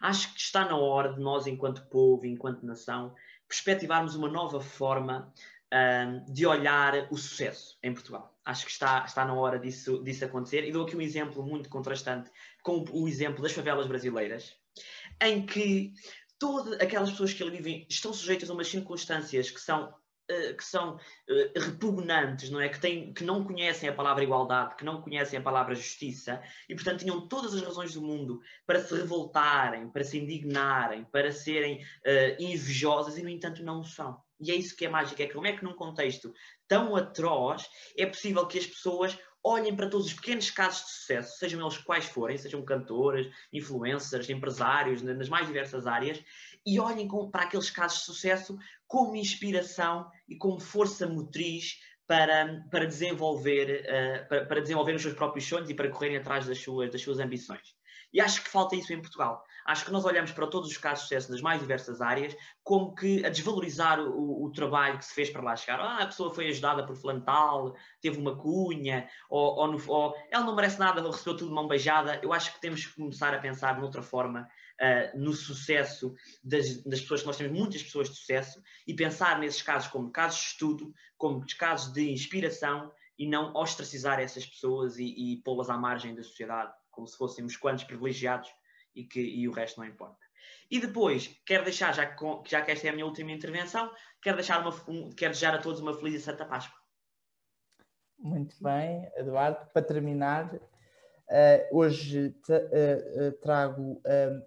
[0.00, 3.14] Acho que está na hora de nós, enquanto povo, enquanto nação,
[3.46, 5.32] perspectivarmos uma nova forma
[5.74, 8.32] um, de olhar o sucesso em Portugal.
[8.44, 10.64] Acho que está, está na hora disso, disso acontecer.
[10.64, 12.30] E dou aqui um exemplo muito contrastante
[12.62, 14.54] com o exemplo das favelas brasileiras,
[15.20, 15.92] em que
[16.38, 19.92] todas aquelas pessoas que ali vivem estão sujeitas a umas circunstâncias que são
[20.24, 22.70] Uh, que são uh, repugnantes, não é?
[22.70, 26.74] Que, têm, que não conhecem a palavra igualdade, que não conhecem a palavra justiça e,
[26.74, 31.82] portanto, tinham todas as razões do mundo para se revoltarem, para se indignarem, para serem
[31.82, 34.18] uh, invejosas e, no entanto, não são.
[34.44, 36.32] E é isso que é mágico, é como é que num contexto
[36.68, 37.66] tão atroz
[37.96, 41.76] é possível que as pessoas olhem para todos os pequenos casos de sucesso, sejam eles
[41.76, 46.22] quais forem, sejam cantores, influencers, empresários, nas mais diversas áreas,
[46.64, 52.86] e olhem para aqueles casos de sucesso como inspiração e como força motriz para, para,
[52.86, 56.90] desenvolver, uh, para, para, desenvolver os seus próprios sonhos e para correrem atrás das suas,
[56.90, 57.73] das suas ambições.
[58.14, 59.44] E acho que falta isso em Portugal.
[59.66, 62.94] Acho que nós olhamos para todos os casos de sucesso das mais diversas áreas como
[62.94, 65.80] que a desvalorizar o, o trabalho que se fez para lá chegar.
[65.80, 70.44] Ah, a pessoa foi ajudada por flantal, teve uma cunha, ou, ou, no, ou ela
[70.44, 72.20] não merece nada, recebeu tudo de mão beijada.
[72.22, 76.12] Eu acho que temos que começar a pensar noutra forma Uh, no sucesso
[76.42, 80.10] das, das, pessoas, que nós temos muitas pessoas de sucesso, e pensar nesses casos como
[80.10, 85.70] casos de estudo, como casos de inspiração, e não ostracizar essas pessoas e, e pô-las
[85.70, 88.50] à margem da sociedade, como se fossem uns quantos privilegiados
[88.94, 90.24] e, que, e o resto não importa.
[90.70, 93.90] E depois, quero deixar, já que, já que esta é a minha última intervenção,
[94.22, 96.78] quero, deixar uma, um, quero desejar a todos uma feliz e santa Páscoa.
[98.18, 99.66] Muito bem, Eduardo.
[99.72, 100.60] Para terminar, uh,
[101.78, 104.00] hoje uh, trago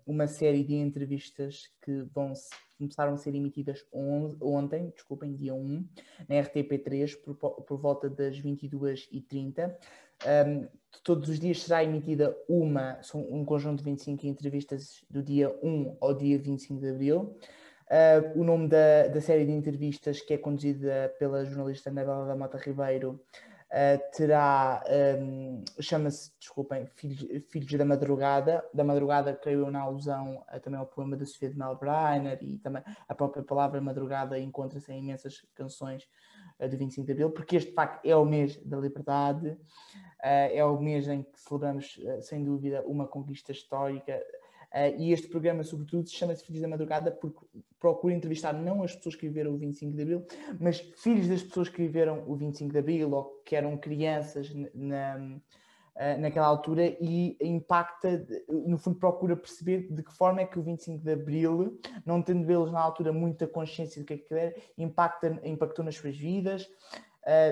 [0.06, 2.34] uma série de entrevistas que vão
[2.78, 5.88] começaram a ser emitidas on, ontem, desculpem, dia 1,
[6.30, 9.76] na RTP3, por, por volta das 22h30.
[10.26, 10.68] Um,
[11.04, 16.14] todos os dias será emitida uma, um conjunto de 25 entrevistas do dia 1 ao
[16.14, 17.38] dia 25 de abril.
[17.90, 22.36] Uh, o nome da, da, série de entrevistas, que é conduzida pela jornalista Anabela da
[22.36, 23.24] Mota Ribeiro,
[23.72, 24.84] uh, terá,
[25.22, 28.66] um, chama-se, desculpem, Filhos, Filhos, da Madrugada.
[28.74, 32.58] Da Madrugada, creio eu, na alusão uh, também ao poema da Sofia de Melbreiner e
[32.58, 36.06] também a própria palavra madrugada encontra-se em imensas canções
[36.60, 39.58] do 25 de Abril, porque este, de facto, é o mês da liberdade.
[40.20, 44.20] Uh, é o mês em que celebramos, uh, sem dúvida, uma conquista histórica.
[44.74, 47.46] Uh, e este programa, sobretudo, chama-se Filhos da Madrugada porque
[47.80, 50.26] procura entrevistar não as pessoas que viveram o 25 de Abril,
[50.60, 55.40] mas filhos das pessoas que viveram o 25 de Abril ou que eram crianças na,
[56.20, 61.04] naquela altura e impacta, no fundo, procura perceber de que forma é que o 25
[61.04, 65.40] de Abril, não tendo eles na altura muita consciência do que é que era, impacta,
[65.44, 66.68] impactou nas suas vidas,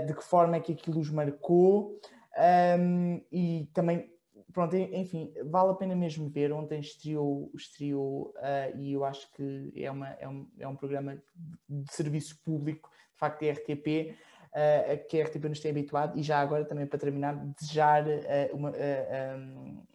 [0.06, 2.00] de que forma é que aquilo os marcou.
[2.38, 4.12] Um, e também,
[4.52, 6.52] pronto, enfim, vale a pena mesmo ver.
[6.52, 11.22] Ontem estreou, estreou uh, e eu acho que é, uma, é, um, é um programa
[11.68, 14.16] de serviço público, de facto, é RTP
[14.56, 18.56] uh, que a RTP nos tem habituado, e já agora também para terminar, desejar uh,
[18.56, 19.86] uma, uh,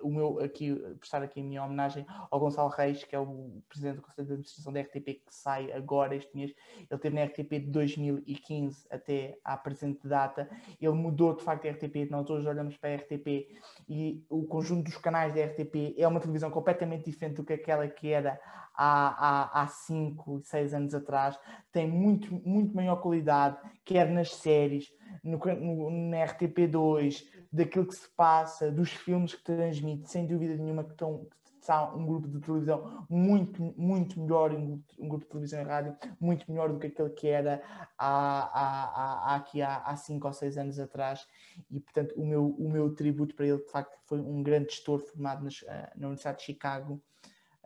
[0.00, 3.96] o meu aqui, prestar aqui a minha homenagem ao Gonçalo Reis, que é o presidente
[3.96, 6.54] do Conselho de Administração da RTP, que sai agora este mês.
[6.76, 10.48] Ele esteve na RTP de 2015 até à presente data.
[10.80, 13.48] Ele mudou de facto a RTP, nós hoje olhamos para a RTP
[13.88, 17.86] e o conjunto dos canais da RTP é uma televisão completamente diferente do que aquela
[17.88, 18.40] que era
[18.76, 21.38] há, há, há cinco, seis anos atrás,
[21.72, 28.08] tem muito, muito maior qualidade, quer nas séries, no, no, na RTP2, daquilo que se
[28.16, 31.26] passa, dos filmes que transmite, sem dúvida nenhuma que estão
[31.66, 35.96] está um grupo de televisão muito, muito melhor, um, um grupo de televisão e rádio
[36.20, 37.60] muito melhor do que aquele que era
[37.98, 41.26] há, há, há, aqui há, há cinco ou seis anos atrás.
[41.70, 45.00] E portanto o meu, o meu tributo para ele de facto foi um grande gestor
[45.00, 47.02] formado nas, eh, na Universidade de Chicago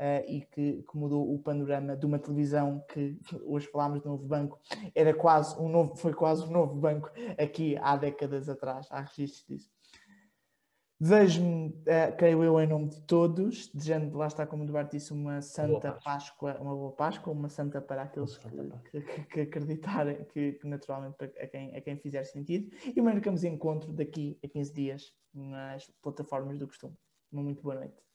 [0.01, 4.27] Uh, e que, que, mudou o panorama de uma televisão que hoje falámos de novo
[4.27, 4.59] banco,
[4.95, 9.45] era quase um novo, foi quase um novo banco aqui há décadas atrás, há registros
[9.47, 9.71] disso.
[10.99, 15.13] Desejo-me, uh, creio eu, em nome de todos, desejando, lá está, como o Duarte disse,
[15.13, 20.53] uma Santa Páscoa, uma boa Páscoa, uma Santa para aqueles que, que, que, acreditarem, que,
[20.53, 25.15] que naturalmente a quem, a quem fizer sentido, e marcamos encontro daqui a 15 dias
[25.35, 26.97] nas plataformas do costume.
[27.31, 28.10] Uma muito boa noite.